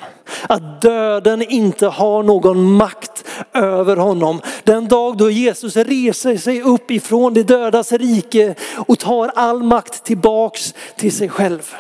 Att 0.49 0.83
döden 0.83 1.43
inte 1.43 1.87
har 1.87 2.23
någon 2.23 2.73
makt 2.73 3.25
över 3.55 3.97
honom. 3.97 4.41
Den 4.65 4.89
dag 4.89 5.17
då 5.17 5.31
Jesus 5.31 5.77
reser 5.77 6.37
sig 6.37 6.63
upp 6.63 6.91
ifrån 6.91 7.35
det 7.35 7.43
dödas 7.43 7.93
rike 7.93 8.55
och 8.87 8.99
tar 8.99 9.33
all 9.35 9.63
makt 9.63 10.05
tillbaks 10.05 10.75
till 10.97 11.13
sig 11.13 11.29
själv. 11.29 11.75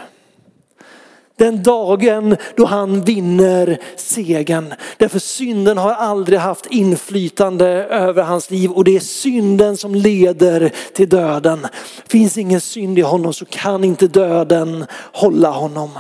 Den 1.38 1.62
dagen 1.62 2.36
då 2.56 2.64
han 2.64 3.00
vinner 3.00 3.78
segern. 3.96 4.74
Därför 4.96 5.18
synden 5.18 5.78
har 5.78 5.92
aldrig 5.92 6.38
haft 6.38 6.66
inflytande 6.66 7.66
över 7.84 8.22
hans 8.22 8.50
liv 8.50 8.70
och 8.70 8.84
det 8.84 8.96
är 8.96 9.00
synden 9.00 9.76
som 9.76 9.94
leder 9.94 10.72
till 10.92 11.08
döden. 11.08 11.66
Finns 12.08 12.38
ingen 12.38 12.60
synd 12.60 12.98
i 12.98 13.02
honom 13.02 13.32
så 13.32 13.44
kan 13.44 13.84
inte 13.84 14.08
döden 14.08 14.86
hålla 15.12 15.50
honom. 15.50 15.90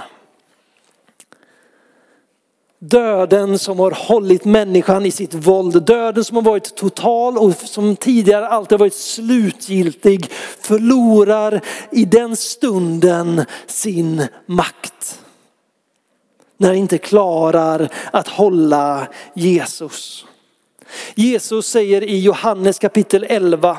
Döden 2.80 3.58
som 3.58 3.78
har 3.78 3.90
hållit 3.90 4.44
människan 4.44 5.06
i 5.06 5.10
sitt 5.10 5.34
våld, 5.34 5.82
döden 5.82 6.24
som 6.24 6.36
har 6.36 6.42
varit 6.42 6.76
total 6.76 7.38
och 7.38 7.54
som 7.54 7.96
tidigare 7.96 8.48
alltid 8.48 8.78
varit 8.78 8.94
slutgiltig 8.94 10.30
förlorar 10.60 11.60
i 11.90 12.04
den 12.04 12.36
stunden 12.36 13.44
sin 13.66 14.26
makt 14.46 15.20
när 16.60 16.70
det 16.70 16.76
inte 16.76 16.98
klarar 16.98 17.88
att 18.12 18.28
hålla 18.28 19.08
Jesus. 19.34 20.26
Jesus 21.14 21.66
säger 21.66 22.02
i 22.02 22.20
Johannes 22.20 22.78
kapitel 22.78 23.26
11 23.28 23.78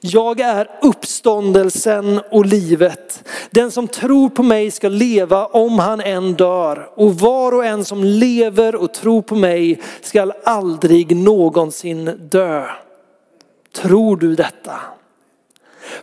jag 0.00 0.40
är 0.40 0.68
uppståndelsen 0.82 2.20
och 2.30 2.46
livet. 2.46 3.28
Den 3.50 3.70
som 3.70 3.88
tror 3.88 4.28
på 4.28 4.42
mig 4.42 4.70
ska 4.70 4.88
leva 4.88 5.46
om 5.46 5.78
han 5.78 6.00
än 6.00 6.34
dör. 6.34 6.90
Och 6.94 7.14
var 7.14 7.52
och 7.52 7.64
en 7.64 7.84
som 7.84 8.04
lever 8.04 8.74
och 8.74 8.94
tror 8.94 9.22
på 9.22 9.34
mig 9.34 9.80
ska 10.00 10.32
aldrig 10.44 11.16
någonsin 11.16 12.28
dö. 12.30 12.66
Tror 13.72 14.16
du 14.16 14.34
detta? 14.34 14.80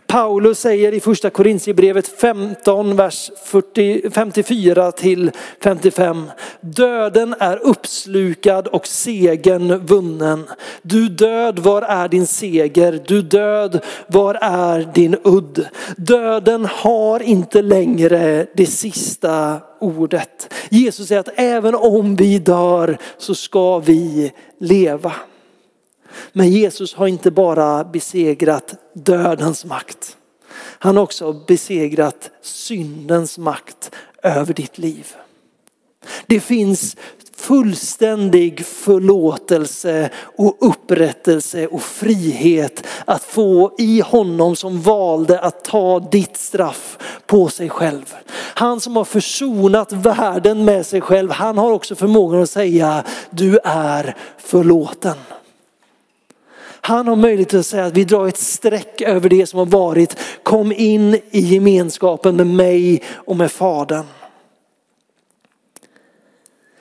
Paulus 0.06 0.58
säger 0.58 0.94
i 0.94 1.00
första 1.00 1.30
Korintierbrevet 1.30 2.08
15, 2.08 2.96
vers 2.96 3.30
40, 3.44 4.10
54 4.10 4.92
till 4.92 5.30
55. 5.62 6.30
Döden 6.60 7.34
är 7.38 7.56
uppslukad 7.66 8.66
och 8.66 8.86
segern 8.86 9.86
vunnen. 9.86 10.44
Du 10.82 11.08
död, 11.08 11.58
var 11.58 11.82
är 11.82 12.08
din 12.08 12.26
seger? 12.26 13.04
Du 13.06 13.22
död, 13.22 13.84
var 14.06 14.38
är 14.40 14.88
din 14.94 15.16
udd? 15.24 15.66
Döden 15.96 16.64
har 16.64 17.22
inte 17.22 17.62
längre 17.62 18.46
det 18.54 18.66
sista 18.66 19.60
ordet. 19.80 20.54
Jesus 20.68 21.08
säger 21.08 21.20
att 21.20 21.28
även 21.34 21.74
om 21.74 22.16
vi 22.16 22.38
dör 22.38 22.98
så 23.18 23.34
ska 23.34 23.78
vi 23.78 24.32
leva. 24.60 25.12
Men 26.32 26.48
Jesus 26.48 26.94
har 26.94 27.06
inte 27.06 27.30
bara 27.30 27.84
besegrat 27.84 28.74
dödens 28.92 29.64
makt. 29.64 30.16
Han 30.56 30.96
har 30.96 31.02
också 31.02 31.32
besegrat 31.32 32.30
syndens 32.42 33.38
makt 33.38 33.90
över 34.22 34.54
ditt 34.54 34.78
liv. 34.78 35.14
Det 36.26 36.40
finns 36.40 36.96
fullständig 37.36 38.66
förlåtelse 38.66 40.10
och 40.36 40.56
upprättelse 40.60 41.66
och 41.66 41.82
frihet 41.82 42.86
att 43.04 43.22
få 43.22 43.74
i 43.78 44.00
honom 44.00 44.56
som 44.56 44.82
valde 44.82 45.40
att 45.40 45.64
ta 45.64 46.00
ditt 46.00 46.36
straff 46.36 46.98
på 47.26 47.48
sig 47.48 47.68
själv. 47.68 48.14
Han 48.54 48.80
som 48.80 48.96
har 48.96 49.04
försonat 49.04 49.92
världen 49.92 50.64
med 50.64 50.86
sig 50.86 51.00
själv, 51.00 51.30
han 51.30 51.58
har 51.58 51.72
också 51.72 51.94
förmågan 51.94 52.42
att 52.42 52.50
säga 52.50 53.04
du 53.30 53.58
är 53.64 54.16
förlåten. 54.38 55.16
Han 56.86 57.08
har 57.08 57.16
möjlighet 57.16 57.54
att 57.54 57.66
säga 57.66 57.84
att 57.84 57.96
vi 57.96 58.04
drar 58.04 58.28
ett 58.28 58.36
streck 58.36 59.00
över 59.00 59.28
det 59.28 59.46
som 59.46 59.58
har 59.58 59.66
varit. 59.66 60.16
Kom 60.42 60.72
in 60.72 61.14
i 61.30 61.40
gemenskapen 61.40 62.36
med 62.36 62.46
mig 62.46 63.02
och 63.14 63.36
med 63.36 63.52
Fadern. 63.52 64.04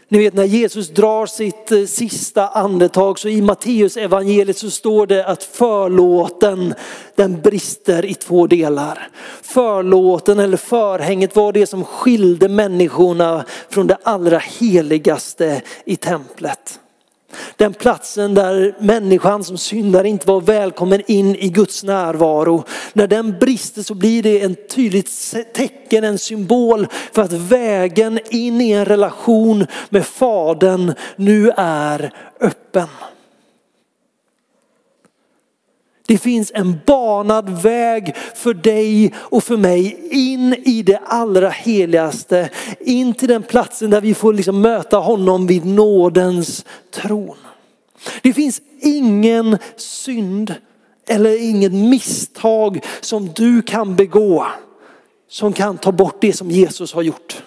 Ni 0.08 0.18
vet 0.18 0.34
när 0.34 0.44
Jesus 0.44 0.90
drar 0.90 1.26
sitt 1.26 1.72
eh, 1.72 1.84
sista 1.84 2.48
andetag 2.48 3.20
så 3.20 3.30
i 3.30 3.42
Matteus 3.42 3.98
evangeliet 3.98 4.58
så 4.58 4.72
står 4.72 5.08
det 5.08 5.26
att 5.26 5.44
förlåten 5.44 6.74
den 7.16 7.42
brister 7.42 8.06
i 8.06 8.14
två 8.14 8.48
delar. 8.48 9.10
Förlåten 9.42 10.40
eller 10.40 10.58
förhänget 10.58 11.36
var 11.36 11.52
det 11.54 11.68
som 11.68 11.84
skilde 11.84 12.50
människorna 12.50 13.46
från 13.70 13.88
det 13.88 13.98
allra 14.04 14.38
heligaste 14.38 15.62
i 15.86 15.96
templet. 15.96 16.80
Den 17.56 17.74
platsen 17.74 18.34
där 18.34 18.76
människan 18.80 19.44
som 19.44 19.58
syndare 19.58 20.10
inte 20.10 20.28
var 20.28 20.42
välkommen 20.42 21.02
in 21.08 21.36
i 21.36 21.50
Guds 21.50 21.84
närvaro. 21.84 22.64
När 22.94 23.08
den 23.08 23.40
brister 23.40 23.82
så 23.82 23.96
blir 23.96 24.24
det 24.24 24.42
en 24.42 24.56
tydligt 24.76 25.34
tecken, 25.56 26.04
en 26.04 26.18
symbol 26.18 26.88
för 27.12 27.22
att 27.22 27.34
vägen 27.34 28.20
in 28.30 28.62
i 28.62 28.72
en 28.72 28.86
relation 28.86 29.68
med 29.90 30.06
Fadern 30.06 30.94
nu 31.16 31.52
är 31.58 32.14
öppen. 32.40 32.88
Det 36.08 36.18
finns 36.18 36.52
en 36.56 36.80
banad 36.86 37.62
väg 37.62 38.16
för 38.36 38.54
dig 38.54 39.14
och 39.18 39.44
för 39.44 39.58
mig 39.58 40.08
in 40.12 40.54
i 40.54 40.82
det 40.82 40.98
allra 40.98 41.50
heligaste. 41.50 42.50
In 42.80 43.14
till 43.14 43.28
den 43.28 43.44
platsen 43.44 43.90
där 43.90 44.02
vi 44.02 44.14
får 44.14 44.34
liksom 44.34 44.62
möta 44.62 44.98
honom 44.98 45.48
vid 45.48 45.66
nådens 45.66 46.66
tron. 46.92 47.38
Det 48.22 48.34
finns 48.34 48.62
ingen 48.82 49.58
synd 49.76 50.56
eller 51.08 51.50
inget 51.50 51.74
misstag 51.74 52.86
som 53.02 53.30
du 53.36 53.62
kan 53.62 53.96
begå 53.96 54.48
som 55.30 55.54
kan 55.54 55.78
ta 55.78 55.92
bort 55.92 56.22
det 56.22 56.34
som 56.34 56.52
Jesus 56.52 56.94
har 56.94 57.02
gjort. 57.02 57.44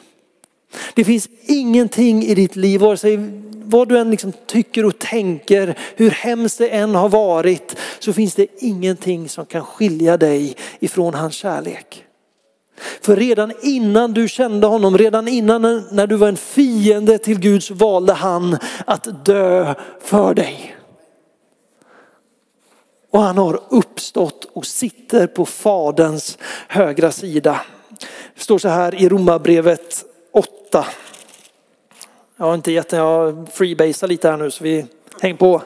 Det 0.95 1.05
finns 1.05 1.29
ingenting 1.47 2.23
i 2.23 2.35
ditt 2.35 2.57
liv, 2.57 2.81
vare 2.81 2.97
sig 2.97 3.19
vad 3.65 3.89
du 3.89 3.99
än 3.99 4.11
liksom 4.11 4.33
tycker 4.47 4.85
och 4.85 4.99
tänker, 4.99 5.79
hur 5.97 6.11
hemskt 6.11 6.59
det 6.59 6.69
än 6.69 6.95
har 6.95 7.09
varit, 7.09 7.77
så 7.99 8.13
finns 8.13 8.35
det 8.35 8.47
ingenting 8.59 9.29
som 9.29 9.47
kan 9.47 9.65
skilja 9.65 10.17
dig 10.17 10.57
ifrån 10.81 11.15
hans 11.15 11.35
kärlek. 11.35 12.05
För 13.01 13.17
redan 13.17 13.53
innan 13.63 14.15
du 14.15 14.29
kände 14.29 14.67
honom, 14.67 14.99
redan 14.99 15.29
innan 15.29 15.63
när 15.93 16.07
du 16.07 16.17
var 16.17 16.29
en 16.29 16.37
fiende 16.37 17.19
till 17.19 17.39
Gud 17.39 17.63
så 17.63 17.75
valde 17.75 18.13
han 18.13 18.59
att 18.87 19.25
dö 19.25 19.75
för 20.03 20.35
dig. 20.35 20.77
Och 23.11 23.21
han 23.23 23.39
har 23.39 23.61
uppstått 23.71 24.45
och 24.45 24.67
sitter 24.67 25.27
på 25.27 25.47
faderns 25.47 26.39
högra 26.69 27.13
sida. 27.13 27.61
Det 28.35 28.43
står 28.43 28.59
så 28.59 28.69
här 28.69 29.03
i 29.03 29.09
Romarbrevet 29.09 30.05
8. 30.69 30.87
Jag 32.37 32.47
har 32.47 32.55
inte 32.55 32.73
gett 32.73 32.93
jag 32.93 33.01
har 33.01 33.47
freebasat 33.51 34.09
lite 34.09 34.31
här 34.31 34.37
nu 34.37 34.51
så 34.51 34.65
vi 34.65 34.87
hänger 35.21 35.37
på. 35.37 35.63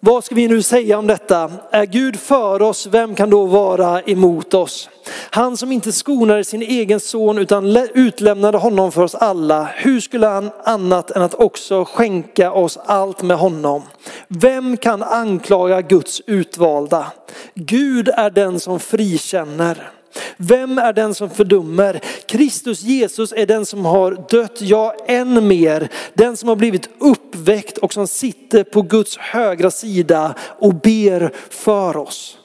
Vad 0.00 0.24
ska 0.24 0.34
vi 0.34 0.48
nu 0.48 0.62
säga 0.62 0.98
om 0.98 1.06
detta? 1.06 1.52
Är 1.70 1.86
Gud 1.86 2.20
för 2.20 2.62
oss, 2.62 2.86
vem 2.86 3.14
kan 3.14 3.30
då 3.30 3.46
vara 3.46 4.02
emot 4.02 4.54
oss? 4.54 4.88
Han 5.30 5.56
som 5.56 5.72
inte 5.72 5.92
skonade 5.92 6.44
sin 6.44 6.62
egen 6.62 7.00
son 7.00 7.38
utan 7.38 7.76
utlämnade 7.76 8.58
honom 8.58 8.92
för 8.92 9.02
oss 9.02 9.14
alla. 9.14 9.64
Hur 9.64 10.00
skulle 10.00 10.26
han 10.26 10.50
annat 10.64 11.10
än 11.10 11.22
att 11.22 11.34
också 11.34 11.84
skänka 11.84 12.52
oss 12.52 12.78
allt 12.84 13.22
med 13.22 13.36
honom? 13.36 13.82
Vem 14.28 14.76
kan 14.76 15.02
anklaga 15.02 15.80
Guds 15.80 16.22
utvalda? 16.26 17.12
Gud 17.54 18.08
är 18.08 18.30
den 18.30 18.60
som 18.60 18.80
frikänner. 18.80 19.90
Vem 20.36 20.78
är 20.78 20.92
den 20.92 21.14
som 21.14 21.30
fördömer? 21.30 22.00
Kristus 22.26 22.82
Jesus 22.82 23.32
är 23.32 23.46
den 23.46 23.66
som 23.66 23.84
har 23.84 24.24
dött, 24.30 24.60
ja 24.60 24.94
än 25.06 25.48
mer, 25.48 25.88
den 26.14 26.36
som 26.36 26.48
har 26.48 26.56
blivit 26.56 26.88
uppväckt 26.98 27.78
och 27.78 27.92
som 27.92 28.06
sitter 28.06 28.64
på 28.64 28.82
Guds 28.82 29.16
högra 29.16 29.70
sida 29.70 30.34
och 30.58 30.74
ber 30.74 31.32
för 31.50 31.96
oss. 31.96 32.38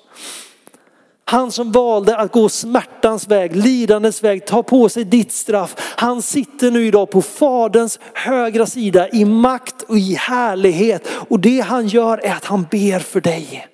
Han 1.29 1.51
som 1.51 1.71
valde 1.71 2.17
att 2.17 2.31
gå 2.31 2.49
smärtans 2.49 3.27
väg, 3.27 3.55
lidandets 3.55 4.23
väg, 4.23 4.45
ta 4.45 4.63
på 4.63 4.89
sig 4.89 5.03
ditt 5.03 5.31
straff. 5.31 5.75
Han 5.79 6.21
sitter 6.21 6.71
nu 6.71 6.85
idag 6.85 7.11
på 7.11 7.21
faderns 7.21 7.99
högra 8.13 8.65
sida 8.65 9.09
i 9.09 9.25
makt 9.25 9.81
och 9.81 9.97
i 9.97 10.13
härlighet. 10.13 11.07
Och 11.29 11.39
det 11.39 11.59
han 11.59 11.87
gör 11.87 12.17
är 12.17 12.31
att 12.31 12.45
han 12.45 12.67
ber 12.71 12.99
för 12.99 13.21
dig. 13.21 13.67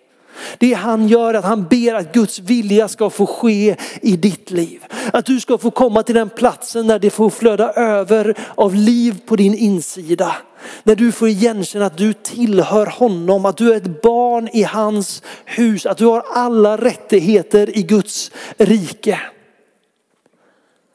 Det 0.57 0.73
han 0.73 1.07
gör 1.07 1.33
är 1.33 1.37
att 1.37 1.45
han 1.45 1.67
ber 1.67 1.93
att 1.93 2.13
Guds 2.13 2.39
vilja 2.39 2.87
ska 2.87 3.09
få 3.09 3.25
ske 3.25 3.75
i 4.01 4.17
ditt 4.17 4.51
liv. 4.51 4.83
Att 5.13 5.25
du 5.25 5.39
ska 5.39 5.57
få 5.57 5.71
komma 5.71 6.03
till 6.03 6.15
den 6.15 6.29
platsen 6.29 6.87
där 6.87 6.99
det 6.99 7.09
får 7.09 7.29
flöda 7.29 7.71
över 7.73 8.35
av 8.55 8.75
liv 8.75 9.21
på 9.25 9.35
din 9.35 9.53
insida. 9.53 10.35
När 10.83 10.95
du 10.95 11.11
får 11.11 11.27
igenkänna 11.27 11.85
att 11.85 11.97
du 11.97 12.13
tillhör 12.13 12.85
honom, 12.85 13.45
att 13.45 13.57
du 13.57 13.73
är 13.73 13.77
ett 13.77 14.01
barn 14.01 14.49
i 14.53 14.63
hans 14.63 15.23
hus, 15.45 15.85
att 15.85 15.97
du 15.97 16.05
har 16.05 16.23
alla 16.33 16.77
rättigheter 16.77 17.77
i 17.77 17.83
Guds 17.83 18.31
rike. 18.57 19.19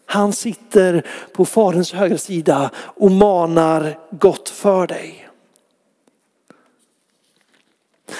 Han 0.06 0.32
sitter 0.32 1.06
på 1.32 1.44
faderns 1.44 1.92
högra 1.92 2.18
sida 2.18 2.70
och 2.76 3.10
manar 3.10 3.98
gott 4.10 4.48
för 4.48 4.86
dig. 4.86 5.27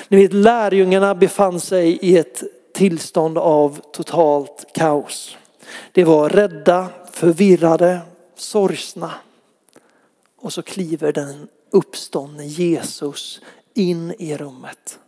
Ni 0.09 0.17
vet 0.17 0.33
lärjungarna 0.33 1.15
befann 1.15 1.61
sig 1.61 1.99
i 2.03 2.19
ett 2.19 2.43
tillstånd 2.73 3.39
av 3.39 3.81
totalt 3.93 4.67
kaos. 4.75 5.37
De 5.93 6.05
var 6.05 6.29
rädda, 6.29 6.89
förvirrade, 7.13 8.01
sorgsna. 8.37 9.15
Och 10.37 10.53
så 10.53 10.63
kliver 10.63 11.13
den 11.13 11.49
uppståndne 11.71 12.47
Jesus 12.47 13.41
in 13.75 14.15
i 14.19 14.37
rummet. 14.37 14.99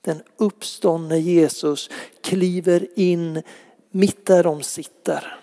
Den 0.00 0.22
uppståndne 0.36 1.18
Jesus 1.18 1.90
kliver 2.20 2.86
in 2.94 3.42
mitt 3.90 4.26
där 4.26 4.42
de 4.42 4.62
sitter. 4.62 5.38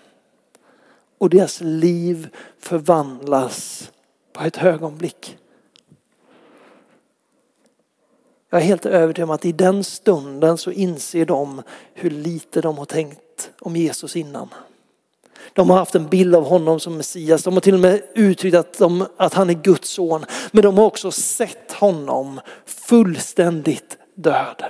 Och 1.18 1.30
deras 1.30 1.60
liv 1.60 2.28
förvandlas 2.58 3.90
på 4.32 4.44
ett 4.44 4.62
ögonblick. 4.62 5.38
Jag 8.50 8.60
är 8.60 8.64
helt 8.64 8.86
övertygad 8.86 9.28
om 9.28 9.34
att 9.34 9.44
i 9.44 9.52
den 9.52 9.84
stunden 9.84 10.58
så 10.58 10.70
inser 10.70 11.26
de 11.26 11.62
hur 11.94 12.10
lite 12.10 12.60
de 12.60 12.78
har 12.78 12.84
tänkt 12.84 13.50
om 13.60 13.76
Jesus 13.76 14.16
innan. 14.16 14.48
De 15.52 15.70
har 15.70 15.76
haft 15.76 15.94
en 15.94 16.08
bild 16.08 16.34
av 16.34 16.44
honom 16.44 16.80
som 16.80 16.96
Messias. 16.96 17.42
De 17.42 17.54
har 17.54 17.60
till 17.60 17.74
och 17.74 17.80
med 17.80 18.02
uttryckt 18.14 18.56
att, 18.56 18.78
de, 18.78 19.06
att 19.16 19.34
han 19.34 19.50
är 19.50 19.54
Guds 19.54 19.88
son. 19.90 20.24
Men 20.52 20.62
de 20.62 20.78
har 20.78 20.84
också 20.84 21.10
sett 21.10 21.72
honom 21.72 22.40
fullständigt 22.66 23.98
död. 24.14 24.62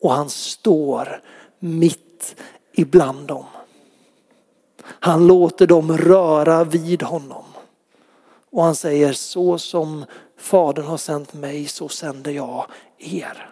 Och 0.00 0.12
han 0.12 0.30
står 0.30 1.22
mitt 1.58 2.36
ibland 2.72 3.26
dem. 3.26 3.44
Han 4.82 5.26
låter 5.26 5.66
dem 5.66 5.98
röra 5.98 6.64
vid 6.64 7.02
honom. 7.02 7.44
Och 8.50 8.64
han 8.64 8.74
säger 8.74 9.12
så 9.12 9.58
som 9.58 10.04
Fadern 10.38 10.84
har 10.84 10.96
sänt 10.96 11.34
mig 11.34 11.66
så 11.66 11.88
sänder 11.88 12.32
jag 12.32 12.66
er. 12.98 13.50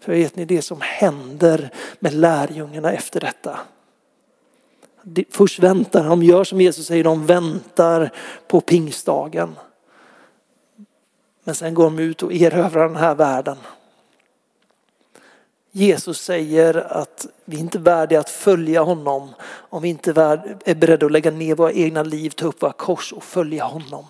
För 0.00 0.12
vet 0.12 0.36
ni 0.36 0.44
det 0.44 0.62
som 0.62 0.78
händer 0.80 1.70
med 1.98 2.14
lärjungarna 2.14 2.92
efter 2.92 3.20
detta? 3.20 3.58
Först 5.30 5.58
väntar 5.58 6.04
de, 6.04 6.22
gör 6.22 6.44
som 6.44 6.60
Jesus 6.60 6.86
säger, 6.86 7.04
de 7.04 7.26
väntar 7.26 8.10
på 8.48 8.60
pingstdagen. 8.60 9.56
Men 11.44 11.54
sen 11.54 11.74
går 11.74 11.84
de 11.84 11.98
ut 11.98 12.22
och 12.22 12.32
erövrar 12.32 12.88
den 12.88 12.96
här 12.96 13.14
världen. 13.14 13.56
Jesus 15.70 16.20
säger 16.20 16.74
att 16.74 17.26
vi 17.44 17.58
inte 17.58 17.78
är 17.78 17.82
värdiga 17.82 18.20
att 18.20 18.30
följa 18.30 18.82
honom 18.82 19.34
om 19.44 19.82
vi 19.82 19.88
inte 19.88 20.10
är 20.10 20.74
beredda 20.74 21.06
att 21.06 21.12
lägga 21.12 21.30
ner 21.30 21.54
våra 21.54 21.72
egna 21.72 22.02
liv, 22.02 22.30
ta 22.30 22.46
upp 22.46 22.62
våra 22.62 22.72
kors 22.72 23.12
och 23.12 23.24
följa 23.24 23.64
honom. 23.64 24.06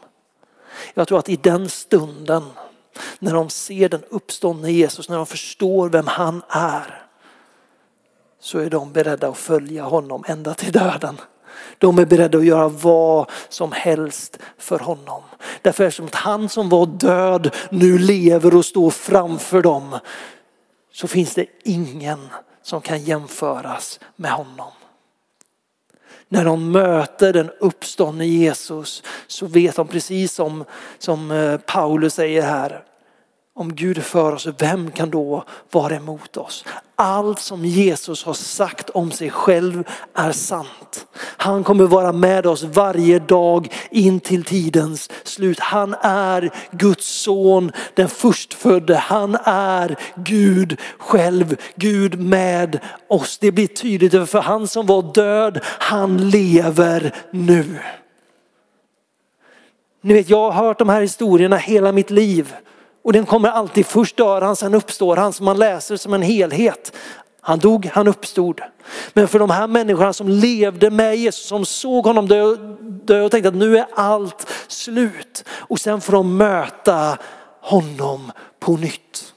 Jag 0.94 1.08
tror 1.08 1.18
att 1.18 1.28
i 1.28 1.36
den 1.36 1.68
stunden 1.68 2.42
när 3.18 3.34
de 3.34 3.50
ser 3.50 3.88
den 3.88 4.02
uppståndne 4.08 4.72
Jesus, 4.72 5.08
när 5.08 5.16
de 5.16 5.26
förstår 5.26 5.88
vem 5.88 6.06
han 6.06 6.42
är, 6.48 7.02
så 8.40 8.58
är 8.58 8.70
de 8.70 8.92
beredda 8.92 9.28
att 9.28 9.38
följa 9.38 9.84
honom 9.84 10.24
ända 10.26 10.54
till 10.54 10.72
döden. 10.72 11.20
De 11.78 11.98
är 11.98 12.06
beredda 12.06 12.38
att 12.38 12.44
göra 12.44 12.68
vad 12.68 13.30
som 13.48 13.72
helst 13.72 14.38
för 14.58 14.78
honom. 14.78 15.22
Därför 15.62 15.84
eftersom 15.84 16.06
att 16.06 16.14
han 16.14 16.48
som 16.48 16.68
var 16.68 16.86
död 16.86 17.54
nu 17.70 17.98
lever 17.98 18.56
och 18.56 18.64
står 18.64 18.90
framför 18.90 19.62
dem 19.62 19.98
så 20.92 21.08
finns 21.08 21.34
det 21.34 21.46
ingen 21.64 22.28
som 22.62 22.80
kan 22.80 23.02
jämföras 23.02 24.00
med 24.16 24.30
honom. 24.30 24.72
När 26.28 26.44
de 26.44 26.72
möter 26.72 27.32
den 27.32 27.50
uppståndne 27.60 28.26
Jesus 28.26 29.02
så 29.26 29.46
vet 29.46 29.76
de 29.76 29.88
precis 29.88 30.32
som, 30.32 30.64
som 30.98 31.30
eh, 31.30 31.56
Paulus 31.56 32.14
säger 32.14 32.42
här. 32.42 32.82
Om 33.58 33.74
Gud 33.74 33.98
är 33.98 34.02
för 34.02 34.32
oss, 34.32 34.48
vem 34.58 34.90
kan 34.90 35.10
då 35.10 35.44
vara 35.70 35.94
emot 35.96 36.36
oss? 36.36 36.64
Allt 36.96 37.40
som 37.40 37.64
Jesus 37.64 38.24
har 38.24 38.34
sagt 38.34 38.90
om 38.90 39.10
sig 39.10 39.30
själv 39.30 39.84
är 40.14 40.32
sant. 40.32 41.06
Han 41.16 41.64
kommer 41.64 41.84
vara 41.86 42.12
med 42.12 42.46
oss 42.46 42.62
varje 42.62 43.18
dag 43.18 43.72
in 43.90 44.20
till 44.20 44.44
tidens 44.44 45.10
slut. 45.24 45.60
Han 45.60 45.94
är 46.00 46.50
Guds 46.70 47.06
son, 47.06 47.72
den 47.94 48.08
förstfödde. 48.08 48.96
Han 48.96 49.36
är 49.44 49.96
Gud 50.16 50.80
själv, 50.98 51.56
Gud 51.74 52.20
med 52.20 52.80
oss. 53.08 53.38
Det 53.38 53.52
blir 53.52 53.66
tydligt 53.66 54.30
för 54.30 54.40
han 54.40 54.68
som 54.68 54.86
var 54.86 55.14
död, 55.14 55.60
han 55.64 56.30
lever 56.30 57.14
nu. 57.30 57.78
Ni 60.00 60.14
vet, 60.14 60.30
jag 60.30 60.50
har 60.50 60.66
hört 60.66 60.78
de 60.78 60.88
här 60.88 61.00
historierna 61.00 61.56
hela 61.56 61.92
mitt 61.92 62.10
liv. 62.10 62.54
Och 63.08 63.12
den 63.12 63.26
kommer 63.26 63.48
alltid, 63.48 63.86
först 63.86 64.16
dör 64.16 64.40
han, 64.40 64.56
sen 64.56 64.74
uppstår 64.74 65.16
han, 65.16 65.32
som 65.32 65.44
man 65.44 65.58
läser 65.58 65.96
som 65.96 66.14
en 66.14 66.22
helhet. 66.22 66.92
Han 67.40 67.58
dog, 67.58 67.86
han 67.86 68.08
uppstod. 68.08 68.60
Men 69.12 69.28
för 69.28 69.38
de 69.38 69.50
här 69.50 69.66
människorna 69.66 70.12
som 70.12 70.28
levde 70.28 70.90
med 70.90 71.16
Jesus, 71.16 71.46
som 71.46 71.64
såg 71.64 72.04
honom 72.04 72.28
dö, 72.28 72.56
dö 72.80 73.22
och 73.22 73.30
tänkte 73.30 73.48
att 73.48 73.54
nu 73.54 73.78
är 73.78 73.86
allt 73.94 74.46
slut. 74.66 75.44
Och 75.48 75.80
sen 75.80 76.00
får 76.00 76.12
de 76.12 76.36
möta 76.36 77.18
honom 77.60 78.32
på 78.60 78.76
nytt. 78.76 79.34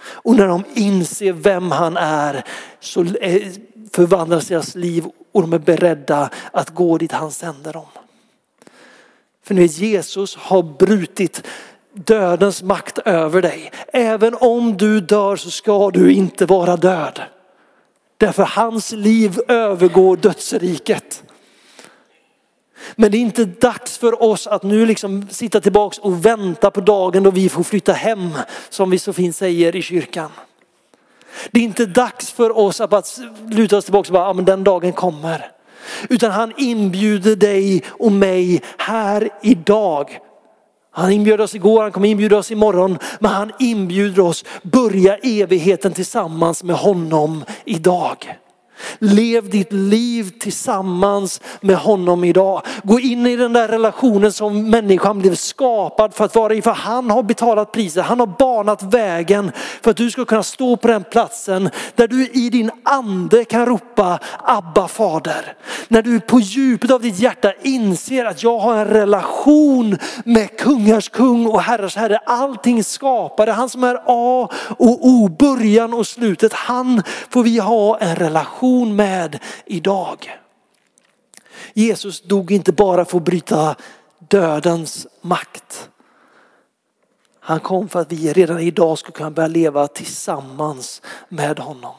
Och 0.00 0.36
när 0.36 0.46
de 0.46 0.64
inser 0.74 1.32
vem 1.32 1.70
han 1.70 1.96
är 1.96 2.44
så 2.80 3.04
eh, 3.04 3.52
förvandlas 3.92 4.48
deras 4.48 4.74
liv 4.74 5.04
och 5.32 5.42
de 5.42 5.52
är 5.52 5.58
beredda 5.58 6.30
att 6.52 6.70
gå 6.70 6.98
dit 6.98 7.12
han 7.12 7.30
sänder 7.30 7.72
dem. 7.72 7.86
För 9.44 9.54
nu 9.54 9.64
Jesus 9.64 10.36
har 10.36 10.62
brutit 10.62 11.42
dödens 11.94 12.62
makt 12.62 12.98
över 12.98 13.42
dig. 13.42 13.72
Även 13.92 14.34
om 14.34 14.76
du 14.76 15.00
dör 15.00 15.36
så 15.36 15.50
ska 15.50 15.90
du 15.90 16.12
inte 16.12 16.46
vara 16.46 16.76
död. 16.76 17.22
Därför 18.18 18.42
hans 18.42 18.92
liv 18.92 19.40
övergår 19.48 20.16
dödsriket. 20.16 21.22
Men 22.96 23.10
det 23.10 23.16
är 23.16 23.20
inte 23.20 23.44
dags 23.44 23.98
för 23.98 24.22
oss 24.22 24.46
att 24.46 24.62
nu 24.62 24.86
liksom 24.86 25.28
sitta 25.30 25.60
tillbaks 25.60 25.98
och 25.98 26.26
vänta 26.26 26.70
på 26.70 26.80
dagen 26.80 27.22
då 27.22 27.30
vi 27.30 27.48
får 27.48 27.62
flytta 27.62 27.92
hem 27.92 28.30
som 28.68 28.90
vi 28.90 28.98
så 28.98 29.12
fint 29.12 29.36
säger 29.36 29.76
i 29.76 29.82
kyrkan. 29.82 30.30
Det 31.50 31.60
är 31.60 31.64
inte 31.64 31.86
dags 31.86 32.30
för 32.30 32.58
oss 32.58 32.80
att 32.80 32.90
bara 32.90 33.02
luta 33.50 33.76
oss 33.76 33.84
tillbaka 33.84 34.08
och 34.08 34.12
bara, 34.12 34.24
ja, 34.24 34.32
men 34.32 34.44
den 34.44 34.64
dagen 34.64 34.92
kommer. 34.92 35.50
Utan 36.08 36.30
han 36.30 36.52
inbjuder 36.56 37.36
dig 37.36 37.82
och 37.88 38.12
mig 38.12 38.62
här 38.78 39.28
idag 39.42 40.18
han 40.94 41.12
inbjöd 41.12 41.40
oss 41.40 41.54
igår, 41.54 41.82
han 41.82 41.92
kommer 41.92 42.08
inbjuda 42.08 42.36
oss 42.38 42.50
imorgon. 42.50 42.98
Men 43.18 43.30
han 43.30 43.52
inbjuder 43.58 44.22
oss 44.22 44.44
börja 44.62 45.16
evigheten 45.16 45.92
tillsammans 45.92 46.62
med 46.62 46.76
honom 46.76 47.44
idag. 47.64 48.34
Lev 48.98 49.50
ditt 49.50 49.72
liv 49.72 50.30
tillsammans 50.40 51.40
med 51.60 51.76
honom 51.76 52.24
idag. 52.24 52.62
Gå 52.82 53.00
in 53.00 53.26
i 53.26 53.36
den 53.36 53.52
där 53.52 53.68
relationen 53.68 54.32
som 54.32 54.70
människan 54.70 55.18
blev 55.18 55.34
skapad 55.34 56.14
för 56.14 56.24
att 56.24 56.34
vara 56.34 56.54
i. 56.54 56.62
För 56.62 56.70
han 56.70 57.10
har 57.10 57.22
betalat 57.22 57.72
priset, 57.72 58.04
han 58.04 58.20
har 58.20 58.26
banat 58.26 58.82
vägen 58.82 59.52
för 59.82 59.90
att 59.90 59.96
du 59.96 60.10
ska 60.10 60.24
kunna 60.24 60.42
stå 60.42 60.76
på 60.76 60.88
den 60.88 61.04
platsen 61.04 61.70
där 61.94 62.08
du 62.08 62.28
i 62.28 62.50
din 62.50 62.70
ande 62.84 63.44
kan 63.44 63.66
ropa 63.66 64.18
Abba 64.38 64.88
fader. 64.88 65.56
När 65.88 66.02
du 66.02 66.20
på 66.20 66.40
djupet 66.40 66.90
av 66.90 67.02
ditt 67.02 67.18
hjärta 67.18 67.52
inser 67.62 68.24
att 68.24 68.42
jag 68.42 68.58
har 68.58 68.76
en 68.76 68.84
relation 68.84 69.98
med 70.24 70.58
kungars 70.58 71.08
kung 71.08 71.46
och 71.46 71.60
herrars 71.60 71.96
herre. 71.96 72.18
Allting 72.26 72.84
skapade, 72.84 73.52
han 73.52 73.68
som 73.68 73.84
är 73.84 73.94
A 74.06 74.48
och 74.78 75.06
O, 75.06 75.28
början 75.38 75.94
och 75.94 76.06
slutet. 76.06 76.52
Han 76.52 77.02
får 77.30 77.42
vi 77.42 77.58
ha 77.58 77.98
en 77.98 78.16
relation 78.16 78.73
relation 78.74 78.96
med 78.96 79.38
idag. 79.66 80.38
Jesus 81.74 82.22
dog 82.22 82.52
inte 82.52 82.72
bara 82.72 83.04
för 83.04 83.18
att 83.18 83.24
bryta 83.24 83.76
dödens 84.30 85.06
makt. 85.22 85.88
Han 87.40 87.60
kom 87.60 87.88
för 87.88 88.00
att 88.00 88.12
vi 88.12 88.32
redan 88.32 88.60
idag 88.60 88.98
ska 88.98 89.12
kunna 89.12 89.30
börja 89.30 89.48
leva 89.48 89.86
tillsammans 89.86 91.02
med 91.28 91.58
honom. 91.58 91.94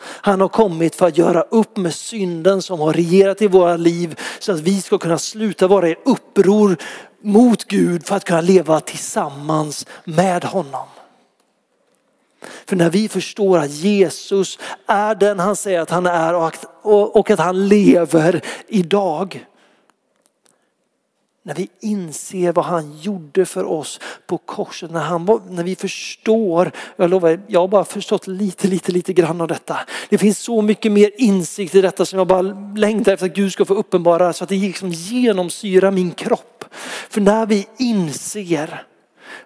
Han 0.00 0.40
har 0.40 0.48
kommit 0.48 0.94
för 0.94 1.06
att 1.06 1.18
göra 1.18 1.42
upp 1.42 1.76
med 1.76 1.94
synden 1.94 2.62
som 2.62 2.80
har 2.80 2.92
regerat 2.92 3.42
i 3.42 3.46
våra 3.46 3.76
liv 3.76 4.18
så 4.38 4.52
att 4.52 4.60
vi 4.60 4.80
ska 4.82 4.98
kunna 4.98 5.18
sluta 5.18 5.68
vara 5.68 5.88
i 5.88 5.96
uppror 6.04 6.76
mot 7.22 7.64
Gud 7.64 8.06
för 8.06 8.16
att 8.16 8.24
kunna 8.24 8.40
leva 8.40 8.80
tillsammans 8.80 9.86
med 10.04 10.44
honom. 10.44 10.88
För 12.66 12.76
när 12.76 12.90
vi 12.90 13.08
förstår 13.08 13.58
att 13.58 13.70
Jesus 13.70 14.58
är 14.86 15.14
den 15.14 15.38
han 15.38 15.56
säger 15.56 15.80
att 15.80 15.90
han 15.90 16.06
är 16.06 16.34
och 16.82 17.30
att 17.30 17.38
han 17.38 17.68
lever 17.68 18.40
idag. 18.68 19.46
När 21.48 21.54
vi 21.54 21.68
inser 21.80 22.52
vad 22.52 22.64
han 22.64 22.98
gjorde 22.98 23.46
för 23.46 23.64
oss 23.64 24.00
på 24.26 24.38
korset, 24.38 24.90
när, 24.90 25.00
han, 25.00 25.40
när 25.48 25.64
vi 25.64 25.76
förstår, 25.76 26.70
jag 26.96 27.10
lovar, 27.10 27.40
jag 27.46 27.60
har 27.60 27.68
bara 27.68 27.84
förstått 27.84 28.26
lite, 28.26 28.68
lite, 28.68 28.92
lite 28.92 29.12
grann 29.12 29.40
av 29.40 29.48
detta. 29.48 29.78
Det 30.08 30.18
finns 30.18 30.38
så 30.38 30.62
mycket 30.62 30.92
mer 30.92 31.10
insikt 31.18 31.74
i 31.74 31.80
detta 31.80 32.06
som 32.06 32.18
jag 32.18 32.26
bara 32.26 32.42
längtar 32.76 33.12
efter 33.12 33.26
att 33.26 33.34
Gud 33.34 33.52
ska 33.52 33.64
få 33.64 33.74
uppenbara 33.74 34.32
så 34.32 34.44
att 34.44 34.50
det 34.50 34.56
liksom 34.56 34.90
genomsyrar 34.90 35.90
min 35.90 36.10
kropp. 36.10 36.64
För 37.10 37.20
när 37.20 37.46
vi 37.46 37.66
inser 37.78 38.82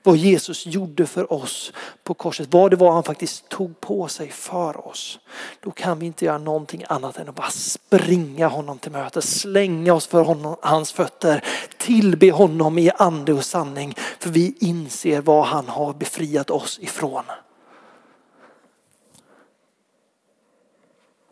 vad 0.03 0.17
Jesus 0.17 0.67
gjorde 0.67 1.07
för 1.07 1.33
oss 1.33 1.73
på 2.05 2.15
korset, 2.15 2.49
vad 2.51 2.71
det 2.71 2.77
var 2.77 2.93
han 2.93 3.03
faktiskt 3.03 3.49
tog 3.49 3.81
på 3.81 4.09
sig 4.09 4.31
för 4.31 4.89
oss. 4.89 5.19
Då 5.61 5.71
kan 5.71 5.99
vi 5.99 6.07
inte 6.07 6.25
göra 6.25 6.39
någonting 6.39 6.85
annat 6.89 7.19
än 7.19 7.29
att 7.29 7.35
bara 7.35 7.51
springa 7.51 8.49
honom 8.49 8.79
till 8.79 8.93
mötes, 8.93 9.41
slänga 9.41 9.95
oss 9.95 10.07
för 10.07 10.23
honom, 10.23 10.57
hans 10.63 10.93
fötter, 10.93 11.45
tillbe 11.79 12.31
honom 12.31 12.79
i 12.79 12.91
ande 12.91 13.33
och 13.33 13.45
sanning. 13.45 13.95
För 14.19 14.31
vi 14.31 14.55
inser 14.61 15.21
vad 15.21 15.47
han 15.47 15.69
har 15.69 15.93
befriat 15.93 16.51
oss 16.51 16.79
ifrån. 16.83 17.25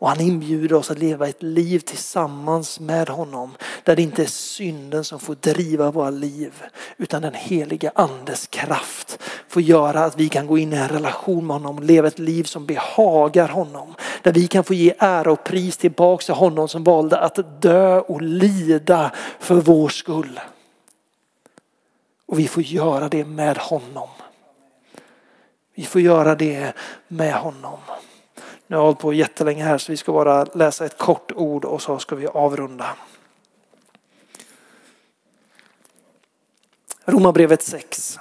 Och 0.01 0.09
han 0.09 0.21
inbjuder 0.21 0.75
oss 0.75 0.91
att 0.91 0.99
leva 0.99 1.27
ett 1.27 1.43
liv 1.43 1.79
tillsammans 1.79 2.79
med 2.79 3.09
honom. 3.09 3.51
Där 3.83 3.95
det 3.95 4.01
inte 4.01 4.21
är 4.21 4.27
synden 4.27 5.03
som 5.03 5.19
får 5.19 5.35
driva 5.35 5.91
våra 5.91 6.09
liv. 6.09 6.63
Utan 6.97 7.21
den 7.21 7.33
heliga 7.33 7.91
andes 7.95 8.47
kraft 8.47 9.19
får 9.47 9.61
göra 9.61 10.05
att 10.05 10.19
vi 10.19 10.29
kan 10.29 10.47
gå 10.47 10.57
in 10.57 10.73
i 10.73 10.75
en 10.75 10.87
relation 10.87 11.47
med 11.47 11.55
honom. 11.55 11.77
och 11.77 11.83
Leva 11.83 12.07
ett 12.07 12.19
liv 12.19 12.43
som 12.43 12.65
behagar 12.65 13.47
honom. 13.47 13.95
Där 14.21 14.33
vi 14.33 14.47
kan 14.47 14.63
få 14.63 14.73
ge 14.73 14.93
ära 14.97 15.31
och 15.31 15.43
pris 15.43 15.77
tillbaks 15.77 16.25
till 16.25 16.35
honom 16.35 16.67
som 16.67 16.83
valde 16.83 17.19
att 17.19 17.61
dö 17.61 17.99
och 17.99 18.21
lida 18.21 19.11
för 19.39 19.55
vår 19.55 19.89
skull. 19.89 20.39
Och 22.25 22.39
vi 22.39 22.47
får 22.47 22.63
göra 22.63 23.09
det 23.09 23.25
med 23.25 23.57
honom. 23.57 24.09
Vi 25.75 25.83
får 25.83 26.01
göra 26.01 26.35
det 26.35 26.73
med 27.07 27.33
honom. 27.33 27.79
Nu 28.71 28.77
har 28.77 28.81
jag 28.81 28.85
hållit 28.85 28.99
på 28.99 29.13
jättelänge 29.13 29.63
här 29.63 29.77
så 29.77 29.91
vi 29.91 29.97
ska 29.97 30.11
bara 30.11 30.43
läsa 30.43 30.85
ett 30.85 30.97
kort 30.97 31.31
ord 31.31 31.65
och 31.65 31.81
så 31.81 31.99
ska 31.99 32.15
vi 32.15 32.27
avrunda. 32.27 32.95
Romarbrevet 37.05 37.63
6. 37.63 38.19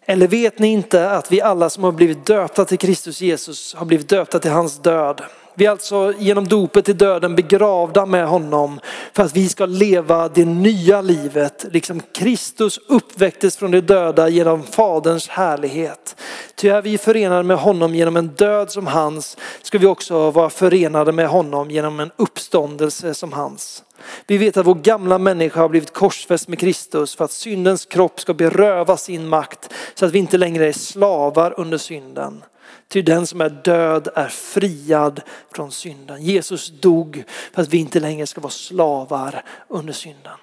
Eller 0.00 0.28
vet 0.28 0.58
ni 0.58 0.68
inte 0.68 1.10
att 1.10 1.32
vi 1.32 1.40
alla 1.40 1.70
som 1.70 1.84
har 1.84 1.92
blivit 1.92 2.26
döpta 2.26 2.64
till 2.64 2.78
Kristus 2.78 3.20
Jesus 3.20 3.74
har 3.74 3.86
blivit 3.86 4.08
döpta 4.08 4.38
till 4.38 4.50
hans 4.50 4.78
död? 4.78 5.22
Vi 5.56 5.66
är 5.66 5.70
alltså 5.70 6.12
genom 6.18 6.48
dopet 6.48 6.88
i 6.88 6.92
döden 6.92 7.34
begravda 7.34 8.06
med 8.06 8.28
honom 8.28 8.80
för 9.12 9.22
att 9.22 9.36
vi 9.36 9.48
ska 9.48 9.66
leva 9.66 10.28
det 10.28 10.44
nya 10.44 11.00
livet, 11.00 11.66
liksom 11.70 12.02
Kristus 12.12 12.78
uppväcktes 12.88 13.56
från 13.56 13.70
de 13.70 13.80
döda 13.80 14.28
genom 14.28 14.62
Faderns 14.62 15.28
härlighet. 15.28 16.16
Ty 16.54 16.68
är 16.68 16.82
vi 16.82 16.98
förenade 16.98 17.42
med 17.42 17.56
honom 17.56 17.94
genom 17.94 18.16
en 18.16 18.28
död 18.28 18.70
som 18.70 18.86
hans, 18.86 19.36
ska 19.62 19.78
vi 19.78 19.86
också 19.86 20.30
vara 20.30 20.50
förenade 20.50 21.12
med 21.12 21.28
honom 21.28 21.70
genom 21.70 22.00
en 22.00 22.10
uppståndelse 22.16 23.14
som 23.14 23.32
hans. 23.32 23.82
Vi 24.26 24.38
vet 24.38 24.56
att 24.56 24.66
vår 24.66 24.74
gamla 24.74 25.18
människa 25.18 25.60
har 25.60 25.68
blivit 25.68 25.92
korsfäst 25.92 26.48
med 26.48 26.58
Kristus 26.58 27.16
för 27.16 27.24
att 27.24 27.32
syndens 27.32 27.84
kropp 27.84 28.20
ska 28.20 28.34
beröva 28.34 28.96
sin 28.96 29.28
makt 29.28 29.72
så 29.94 30.06
att 30.06 30.12
vi 30.12 30.18
inte 30.18 30.38
längre 30.38 30.66
är 30.66 30.72
slavar 30.72 31.54
under 31.60 31.78
synden. 31.78 32.42
Ty 32.88 33.02
den 33.02 33.26
som 33.26 33.40
är 33.40 33.50
död 33.50 34.08
är 34.14 34.28
friad 34.28 35.20
från 35.54 35.72
synden. 35.72 36.22
Jesus 36.22 36.68
dog 36.68 37.24
för 37.52 37.62
att 37.62 37.68
vi 37.68 37.78
inte 37.78 38.00
längre 38.00 38.26
ska 38.26 38.40
vara 38.40 38.50
slavar 38.50 39.44
under 39.68 39.92
synden. 39.92 40.38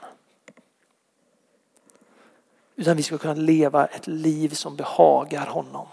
Utan 2.76 2.98
vi 2.98 3.04
ska 3.04 3.18
kunna 3.18 3.34
leva 3.34 3.86
ett 3.86 4.08
liv 4.08 4.50
som 4.50 4.76
behagar 4.76 5.48
honom. 5.48 5.88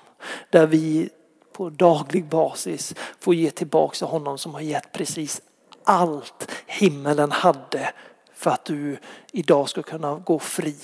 Där 0.51 0.67
vi 0.67 1.11
på 1.53 1.71
daglig 1.71 2.25
basis 2.25 2.95
får 3.21 3.35
ge 3.35 3.51
tillbaka 3.51 3.95
till 3.95 4.07
honom 4.07 4.39
som 4.39 4.55
har 4.55 4.61
gett 4.61 4.93
precis 4.93 5.41
allt 5.85 6.51
himmelen 6.67 7.33
hade 7.33 7.93
för 8.35 8.51
att 8.51 8.65
du 8.65 8.99
idag 9.33 9.69
ska 9.69 9.83
kunna 9.83 10.15
gå 10.15 10.39
fri. 10.39 10.77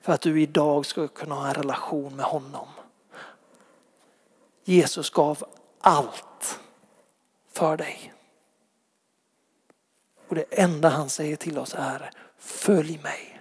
För 0.00 0.12
att 0.12 0.20
du 0.20 0.42
idag 0.42 0.86
ska 0.86 1.08
kunna 1.08 1.34
ha 1.34 1.48
en 1.48 1.54
relation 1.54 2.16
med 2.16 2.24
honom. 2.24 2.68
Jesus 4.68 5.10
gav 5.10 5.44
allt 5.80 6.60
för 7.48 7.76
dig. 7.76 8.14
Och 10.28 10.34
det 10.34 10.44
enda 10.50 10.88
han 10.88 11.08
säger 11.08 11.36
till 11.36 11.58
oss 11.58 11.74
är 11.78 12.10
följ 12.36 12.98
mig. 13.02 13.40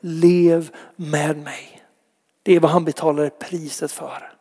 Lev 0.00 0.76
med 0.96 1.36
mig. 1.36 1.86
Det 2.42 2.52
är 2.52 2.60
vad 2.60 2.70
han 2.70 2.84
betalar 2.84 3.30
priset 3.30 3.92
för. 3.92 4.32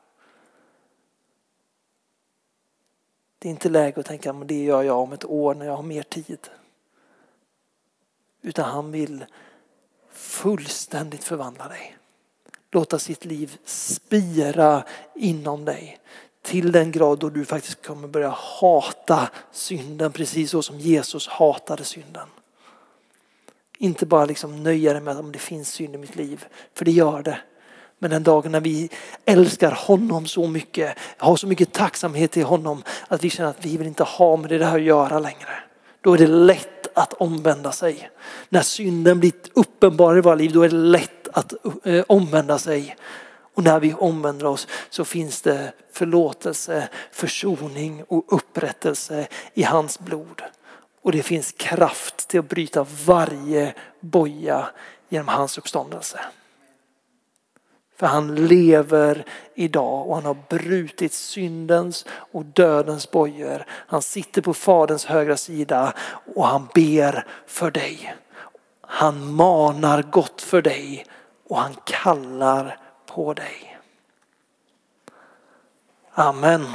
Det 3.40 3.48
är 3.48 3.52
inte 3.52 3.70
läge 3.70 4.00
att 4.00 4.06
tänka 4.06 4.32
att 4.32 4.48
det 4.48 4.64
gör 4.64 4.84
jag 4.84 5.00
om 5.00 5.14
ett 5.14 5.26
år 5.26 5.56
när 5.56 5.66
jag 5.66 5.76
har 5.76 5.84
mer 5.84 6.04
tid. 6.04 6.50
Utan 8.42 8.66
han 8.66 8.92
vill 8.92 9.26
fullständigt 10.12 11.24
förvandla 11.24 11.68
dig 11.68 11.98
låta 12.76 13.00
sitt 13.00 13.26
liv 13.26 13.58
spira 13.66 14.84
inom 15.16 15.66
dig 15.66 16.00
till 16.42 16.72
den 16.72 16.92
grad 16.92 17.20
då 17.20 17.30
du 17.30 17.46
faktiskt 17.46 17.86
kommer 17.86 18.08
börja 18.08 18.30
hata 18.30 19.30
synden 19.52 20.12
precis 20.12 20.52
så 20.52 20.62
som 20.62 20.80
Jesus 20.80 21.28
hatade 21.28 21.84
synden. 21.84 22.28
Inte 23.78 24.06
bara 24.06 24.26
liksom 24.26 24.64
nöja 24.64 24.94
dig 24.94 25.02
med 25.02 25.18
att 25.18 25.34
det 25.34 25.40
finns 25.40 25.72
synd 25.72 25.96
i 25.96 25.98
mitt 25.98 26.16
liv, 26.16 26.46
för 26.74 26.86
det 26.86 26.92
gör 26.92 27.24
det. 27.24 27.38
Men 28.00 28.12
den 28.12 28.24
dagen 28.24 28.52
när 28.52 28.62
vi 28.62 28.90
älskar 29.26 29.72
honom 29.72 30.26
så 30.26 30.48
mycket, 30.48 30.98
har 31.18 31.36
så 31.36 31.48
mycket 31.48 31.72
tacksamhet 31.72 32.32
till 32.32 32.44
honom 32.44 32.84
att 33.08 33.24
vi 33.24 33.30
känner 33.30 33.50
att 33.50 33.66
vi 33.66 33.78
vill 33.78 33.88
inte 33.88 34.04
ha 34.04 34.38
med 34.38 34.50
det 34.50 34.66
här 34.66 34.76
att 34.76 34.82
göra 34.82 35.20
längre. 35.20 35.64
Då 36.02 36.14
är 36.14 36.18
det 36.18 36.28
lätt 36.28 36.98
att 36.98 37.14
omvända 37.14 37.72
sig. 37.72 38.10
När 38.50 38.62
synden 38.62 39.20
blir 39.20 39.34
uppenbar 39.54 40.18
i 40.18 40.22
våra 40.22 40.36
liv, 40.36 40.52
då 40.54 40.62
är 40.62 40.70
det 40.70 40.76
lätt 40.76 41.15
att 41.36 41.54
eh, 41.84 42.04
omvända 42.08 42.58
sig. 42.58 42.96
Och 43.54 43.64
när 43.64 43.80
vi 43.80 43.94
omvänder 43.94 44.46
oss 44.46 44.68
så 44.90 45.06
finns 45.06 45.42
det 45.42 45.74
förlåtelse, 45.92 46.90
försoning 47.12 48.04
och 48.08 48.26
upprättelse 48.34 49.28
i 49.54 49.64
hans 49.64 50.00
blod. 50.00 50.42
Och 51.02 51.12
det 51.12 51.24
finns 51.24 51.52
kraft 51.52 52.28
till 52.28 52.40
att 52.40 52.50
bryta 52.50 52.86
varje 53.06 53.74
boja 54.00 54.68
genom 55.10 55.28
hans 55.28 55.58
uppståndelse. 55.58 56.20
För 57.98 58.08
han 58.08 58.36
lever 58.36 59.26
idag 59.56 60.08
och 60.08 60.16
han 60.16 60.26
har 60.26 60.38
brutit 60.50 61.14
syndens 61.14 62.06
och 62.10 62.46
dödens 62.46 63.12
bojor. 63.12 63.66
Han 63.70 64.02
sitter 64.02 64.42
på 64.42 64.54
faderns 64.54 65.06
högra 65.06 65.38
sida 65.38 65.94
och 66.36 66.48
han 66.48 66.68
ber 66.74 67.28
för 67.48 67.72
dig. 67.72 68.16
Han 68.82 69.34
manar 69.34 70.02
gott 70.02 70.42
för 70.42 70.62
dig 70.62 71.06
och 71.48 71.58
han 71.58 71.76
kallar 71.84 72.80
på 73.06 73.34
dig. 73.34 73.80
Amen. 76.12 76.66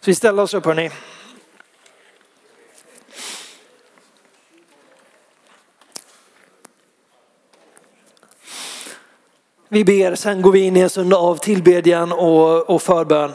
Så 0.00 0.10
vi 0.10 0.14
ställer 0.14 0.42
oss 0.42 0.54
upp 0.54 0.64
hörni. 0.64 0.90
Vi 9.68 9.84
ber, 9.84 10.14
sen 10.14 10.42
går 10.42 10.52
vi 10.52 10.60
in 10.60 10.76
i 10.76 10.80
en 10.80 10.90
stund 10.90 11.14
av 11.14 11.36
tillbedjan 11.36 12.12
och, 12.12 12.70
och 12.70 12.82
förbön. 12.82 13.32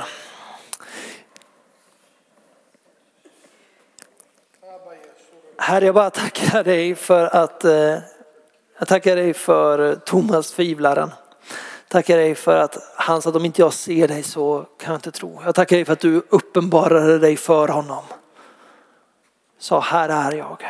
Herre, 5.57 5.85
jag 5.85 5.95
bara 5.95 6.09
tackar 6.09 6.63
dig 6.63 6.95
för 6.95 7.35
att 7.35 7.63
eh, 7.63 7.97
jag 8.77 8.87
tackar 8.87 9.15
dig 9.15 9.33
för 9.33 9.95
Thomas 9.95 10.51
tvivlaren. 10.51 11.11
Tackar 11.87 12.17
dig 12.17 12.35
för 12.35 12.57
att 12.57 12.77
han 12.95 13.21
sa 13.21 13.29
att 13.29 13.35
om 13.35 13.45
inte 13.45 13.61
jag 13.61 13.73
ser 13.73 14.07
dig 14.07 14.23
så 14.23 14.65
kan 14.79 14.91
jag 14.91 14.97
inte 14.97 15.11
tro. 15.11 15.41
Jag 15.45 15.55
tackar 15.55 15.75
dig 15.75 15.85
för 15.85 15.93
att 15.93 15.99
du 15.99 16.21
uppenbarade 16.29 17.19
dig 17.19 17.37
för 17.37 17.67
honom. 17.67 18.03
Sa 19.59 19.79
här 19.79 20.09
är 20.09 20.37
jag. 20.37 20.65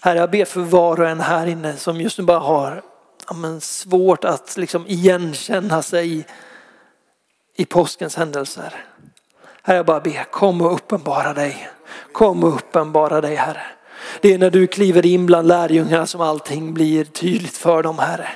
Herre 0.00 0.18
jag 0.18 0.30
ber 0.30 0.44
för 0.44 0.60
var 0.60 1.00
och 1.00 1.08
en 1.08 1.20
här 1.20 1.46
inne 1.46 1.76
som 1.76 2.00
just 2.00 2.18
nu 2.18 2.24
bara 2.24 2.38
har 2.38 2.82
ja, 3.28 3.34
men 3.34 3.60
svårt 3.60 4.24
att 4.24 4.56
liksom 4.56 4.86
igenkänna 4.86 5.82
sig 5.82 6.26
i 7.56 7.64
påskens 7.64 8.16
händelser. 8.16 8.84
Herre 9.62 9.76
jag 9.76 9.86
bara 9.86 10.00
ber, 10.00 10.24
kom 10.30 10.60
och 10.60 10.74
uppenbara 10.74 11.32
dig. 11.32 11.68
Kom 12.12 12.44
och 12.44 12.54
uppenbara 12.54 13.20
dig 13.20 13.34
Herre. 13.34 13.62
Det 14.20 14.34
är 14.34 14.38
när 14.38 14.50
du 14.50 14.66
kliver 14.66 15.06
in 15.06 15.26
bland 15.26 15.48
lärjungarna 15.48 16.06
som 16.06 16.20
allting 16.20 16.74
blir 16.74 17.04
tydligt 17.04 17.56
för 17.56 17.82
dem 17.82 17.98
Herre. 17.98 18.28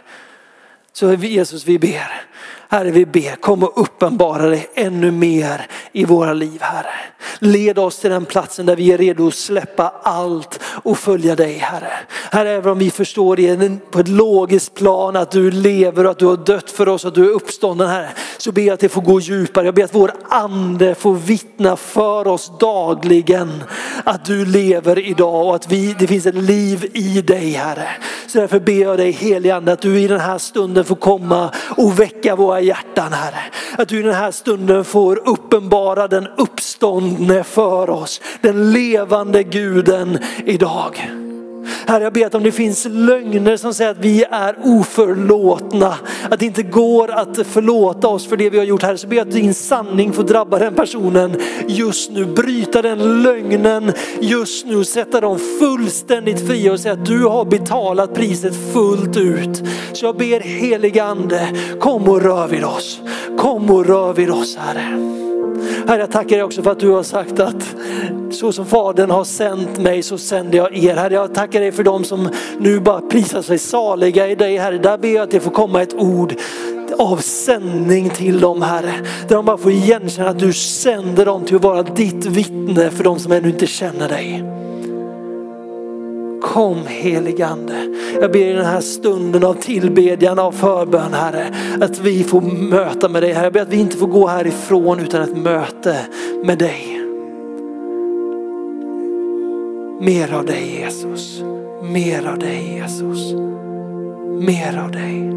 Så 0.92 1.14
Jesus 1.14 1.64
vi 1.64 1.78
ber, 1.78 2.22
Herre 2.68 2.90
vi 2.90 3.06
ber, 3.06 3.36
kom 3.36 3.62
och 3.62 3.82
uppenbara 3.82 4.46
dig 4.46 4.68
ännu 4.74 5.10
mer 5.10 5.66
i 5.92 6.04
våra 6.04 6.32
liv 6.32 6.58
Herre. 6.60 6.94
Led 7.38 7.78
oss 7.78 7.98
till 7.98 8.10
den 8.10 8.24
platsen 8.24 8.66
där 8.66 8.76
vi 8.76 8.92
är 8.92 8.98
redo 8.98 9.26
att 9.26 9.34
släppa 9.34 9.92
allt 10.02 10.60
och 10.64 10.98
följa 10.98 11.36
dig 11.36 11.58
Herre. 11.58 11.92
Herre, 12.30 12.50
även 12.50 12.72
om 12.72 12.78
vi 12.78 12.90
förstår 12.90 13.36
det 13.36 13.90
på 13.90 14.00
ett 14.00 14.08
logiskt 14.08 14.74
plan 14.74 15.16
att 15.16 15.30
du 15.30 15.50
lever 15.50 16.04
och 16.04 16.10
att 16.10 16.18
du 16.18 16.26
har 16.26 16.36
dött 16.36 16.70
för 16.70 16.88
oss 16.88 17.04
och 17.04 17.08
att 17.08 17.14
du 17.14 17.24
är 17.24 17.34
uppstånden 17.34 17.88
Herre. 17.88 18.10
Så 18.38 18.52
ber 18.52 18.62
jag 18.62 18.74
att 18.74 18.80
det 18.80 18.88
får 18.88 19.02
gå 19.02 19.20
djupare. 19.20 19.64
Jag 19.64 19.74
ber 19.74 19.84
att 19.84 19.94
vår 19.94 20.12
ande 20.28 20.94
får 20.94 21.14
vittna 21.14 21.76
för 21.76 22.26
oss 22.26 22.52
dagligen 22.60 23.64
att 24.04 24.24
du 24.24 24.44
lever 24.44 24.98
idag 24.98 25.46
och 25.46 25.54
att 25.54 25.72
vi, 25.72 25.94
det 25.98 26.06
finns 26.06 26.26
ett 26.26 26.34
liv 26.34 26.90
i 26.94 27.22
dig 27.22 27.50
Herre. 27.50 27.88
Så 28.26 28.38
därför 28.38 28.60
ber 28.60 28.82
jag 28.82 28.98
dig 28.98 29.10
helige 29.10 29.56
ande 29.56 29.72
att 29.72 29.80
du 29.80 30.00
i 30.00 30.08
den 30.08 30.20
här 30.20 30.38
stunden 30.38 30.84
får 30.84 30.96
komma 30.96 31.50
och 31.76 32.00
väcka 32.00 32.36
våra 32.36 32.60
hjärtan 32.60 33.12
Herre. 33.12 33.40
Att 33.78 33.88
du 33.88 33.98
i 33.98 34.02
den 34.02 34.14
här 34.14 34.30
stunden 34.30 34.84
får 34.84 35.28
uppenbara 35.28 36.08
den 36.08 36.28
uppståndne 37.08 37.44
för 37.44 37.90
oss. 37.90 38.20
Den 38.40 38.72
levande 38.72 39.42
guden 39.42 40.18
idag. 40.44 41.10
Herre, 41.86 42.04
jag 42.04 42.12
ber 42.12 42.26
att 42.26 42.34
om 42.34 42.42
det 42.42 42.52
finns 42.52 42.86
lögner 42.90 43.56
som 43.56 43.74
säger 43.74 43.90
att 43.90 43.98
vi 43.98 44.24
är 44.30 44.56
oförlåtna, 44.64 45.94
att 46.30 46.40
det 46.40 46.46
inte 46.46 46.62
går 46.62 47.10
att 47.10 47.46
förlåta 47.46 48.08
oss 48.08 48.26
för 48.26 48.36
det 48.36 48.50
vi 48.50 48.58
har 48.58 48.64
gjort, 48.64 48.82
Herre, 48.82 48.98
så 48.98 49.06
ber 49.06 49.16
jag 49.16 49.28
att 49.28 49.34
din 49.34 49.54
sanning 49.54 50.12
får 50.12 50.22
drabba 50.22 50.58
den 50.58 50.74
personen 50.74 51.36
just 51.66 52.10
nu. 52.10 52.24
Bryta 52.24 52.82
den 52.82 53.22
lögnen 53.22 53.92
just 54.20 54.66
nu, 54.66 54.84
sätta 54.84 55.20
dem 55.20 55.38
fullständigt 55.60 56.46
fria 56.48 56.72
och 56.72 56.80
säga 56.80 56.94
att 56.94 57.06
du 57.06 57.24
har 57.24 57.44
betalat 57.44 58.14
priset 58.14 58.54
fullt 58.72 59.16
ut. 59.16 59.62
Så 59.92 60.06
jag 60.06 60.16
ber 60.16 60.40
helige 60.40 61.04
ande, 61.04 61.48
kom 61.80 62.08
och 62.08 62.22
rör 62.22 62.46
vid 62.48 62.64
oss. 62.64 63.00
Kom 63.38 63.70
och 63.70 63.86
rör 63.86 64.12
vid 64.12 64.30
oss 64.30 64.56
Herre. 64.56 65.27
Herre, 65.86 66.00
jag 66.00 66.10
tackar 66.10 66.36
dig 66.36 66.42
också 66.42 66.62
för 66.62 66.70
att 66.70 66.80
du 66.80 66.90
har 66.90 67.02
sagt 67.02 67.40
att 67.40 67.76
så 68.30 68.52
som 68.52 68.66
Fadern 68.66 69.10
har 69.10 69.24
sänt 69.24 69.78
mig 69.78 70.02
så 70.02 70.18
sänder 70.18 70.58
jag 70.58 70.76
er. 70.76 70.96
Herre, 70.96 71.14
jag 71.14 71.34
tackar 71.34 71.60
dig 71.60 71.72
för 71.72 71.84
dem 71.84 72.04
som 72.04 72.28
nu 72.58 72.80
bara 72.80 73.00
prisar 73.00 73.42
sig 73.42 73.58
saliga 73.58 74.28
i 74.28 74.34
dig. 74.34 74.56
Herre, 74.56 74.78
där 74.78 74.98
ber 74.98 75.08
jag 75.08 75.22
att 75.22 75.30
det 75.30 75.40
får 75.40 75.50
komma 75.50 75.82
ett 75.82 75.94
ord 75.94 76.34
av 76.98 77.16
sändning 77.16 78.10
till 78.10 78.40
dem 78.40 78.62
Herre. 78.62 78.94
Där 79.28 79.36
de 79.36 79.44
bara 79.44 79.58
får 79.58 79.72
igenkänna 79.72 80.28
att 80.28 80.38
du 80.38 80.52
sänder 80.52 81.26
dem 81.26 81.44
till 81.44 81.56
att 81.56 81.62
vara 81.62 81.82
ditt 81.82 82.26
vittne 82.26 82.90
för 82.90 83.04
de 83.04 83.18
som 83.18 83.32
ännu 83.32 83.48
inte 83.48 83.66
känner 83.66 84.08
dig. 84.08 84.44
Kom 86.58 86.86
heligande. 86.86 87.94
Jag 88.20 88.32
ber 88.32 88.38
i 88.38 88.52
den 88.52 88.64
här 88.64 88.80
stunden 88.80 89.44
av 89.44 89.54
tillbedjan, 89.54 90.38
av 90.38 90.52
förbön 90.52 91.14
Herre, 91.14 91.54
att 91.80 91.98
vi 91.98 92.24
får 92.24 92.40
möta 92.70 93.08
med 93.08 93.22
dig 93.22 93.32
Herre. 93.32 93.44
Jag 93.44 93.52
ber 93.52 93.60
att 93.60 93.68
vi 93.68 93.76
inte 93.76 93.96
får 93.96 94.06
gå 94.06 94.26
härifrån 94.26 95.00
utan 95.00 95.22
ett 95.22 95.36
möte 95.36 95.96
med 96.44 96.58
dig. 96.58 97.00
Mer 100.00 100.34
av 100.34 100.46
dig 100.46 100.80
Jesus. 100.80 101.42
Mer 101.82 102.28
av 102.28 102.38
dig 102.38 102.74
Jesus. 102.74 103.32
Mer 104.40 104.82
av 104.84 104.90
dig. 104.92 105.30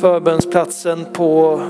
Förbönsplatsen 0.00 1.06
på 1.12 1.60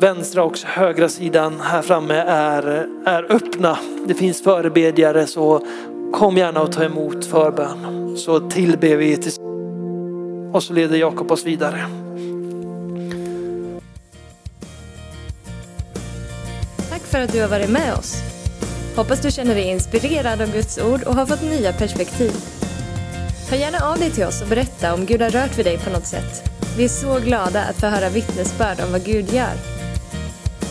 vänstra 0.00 0.44
och 0.44 0.58
högra 0.58 1.08
sidan 1.08 1.60
här 1.60 1.82
framme 1.82 2.14
är, 2.14 2.86
är 3.04 3.32
öppna. 3.32 3.78
Det 4.06 4.14
finns 4.14 4.42
förebedjare 4.42 5.26
så 5.26 5.66
kom 6.12 6.36
gärna 6.36 6.62
och 6.62 6.72
ta 6.72 6.84
emot 6.84 7.24
förbön. 7.24 8.16
Så 8.16 8.40
tillber 8.40 8.96
vi 8.96 9.16
tillsammans. 9.16 10.54
och 10.54 10.62
så 10.62 10.72
leder 10.72 10.96
Jakob 10.96 11.32
oss 11.32 11.44
vidare. 11.44 11.86
Tack 16.90 17.02
för 17.02 17.20
att 17.20 17.32
du 17.32 17.40
har 17.40 17.48
varit 17.48 17.70
med 17.70 17.94
oss. 17.94 18.16
Hoppas 18.96 19.20
du 19.20 19.30
känner 19.30 19.54
dig 19.54 19.70
inspirerad 19.70 20.40
av 20.40 20.52
Guds 20.52 20.78
ord 20.78 21.02
och 21.02 21.14
har 21.14 21.26
fått 21.26 21.42
nya 21.42 21.72
perspektiv. 21.72 22.32
Hör 23.50 23.56
gärna 23.56 23.78
av 23.78 23.98
dig 23.98 24.10
till 24.10 24.24
oss 24.24 24.42
och 24.42 24.48
berätta 24.48 24.94
om 24.94 25.06
Gud 25.06 25.22
har 25.22 25.30
rört 25.30 25.58
vid 25.58 25.66
dig 25.66 25.78
på 25.78 25.90
något 25.90 26.06
sätt. 26.06 26.50
Vi 26.76 26.84
är 26.84 26.88
så 26.88 27.18
glada 27.18 27.62
att 27.62 27.76
få 27.76 27.86
höra 27.86 28.08
vittnesbörd 28.08 28.80
om 28.80 28.92
vad 28.92 29.04
Gud 29.04 29.32
gör. 29.32 29.79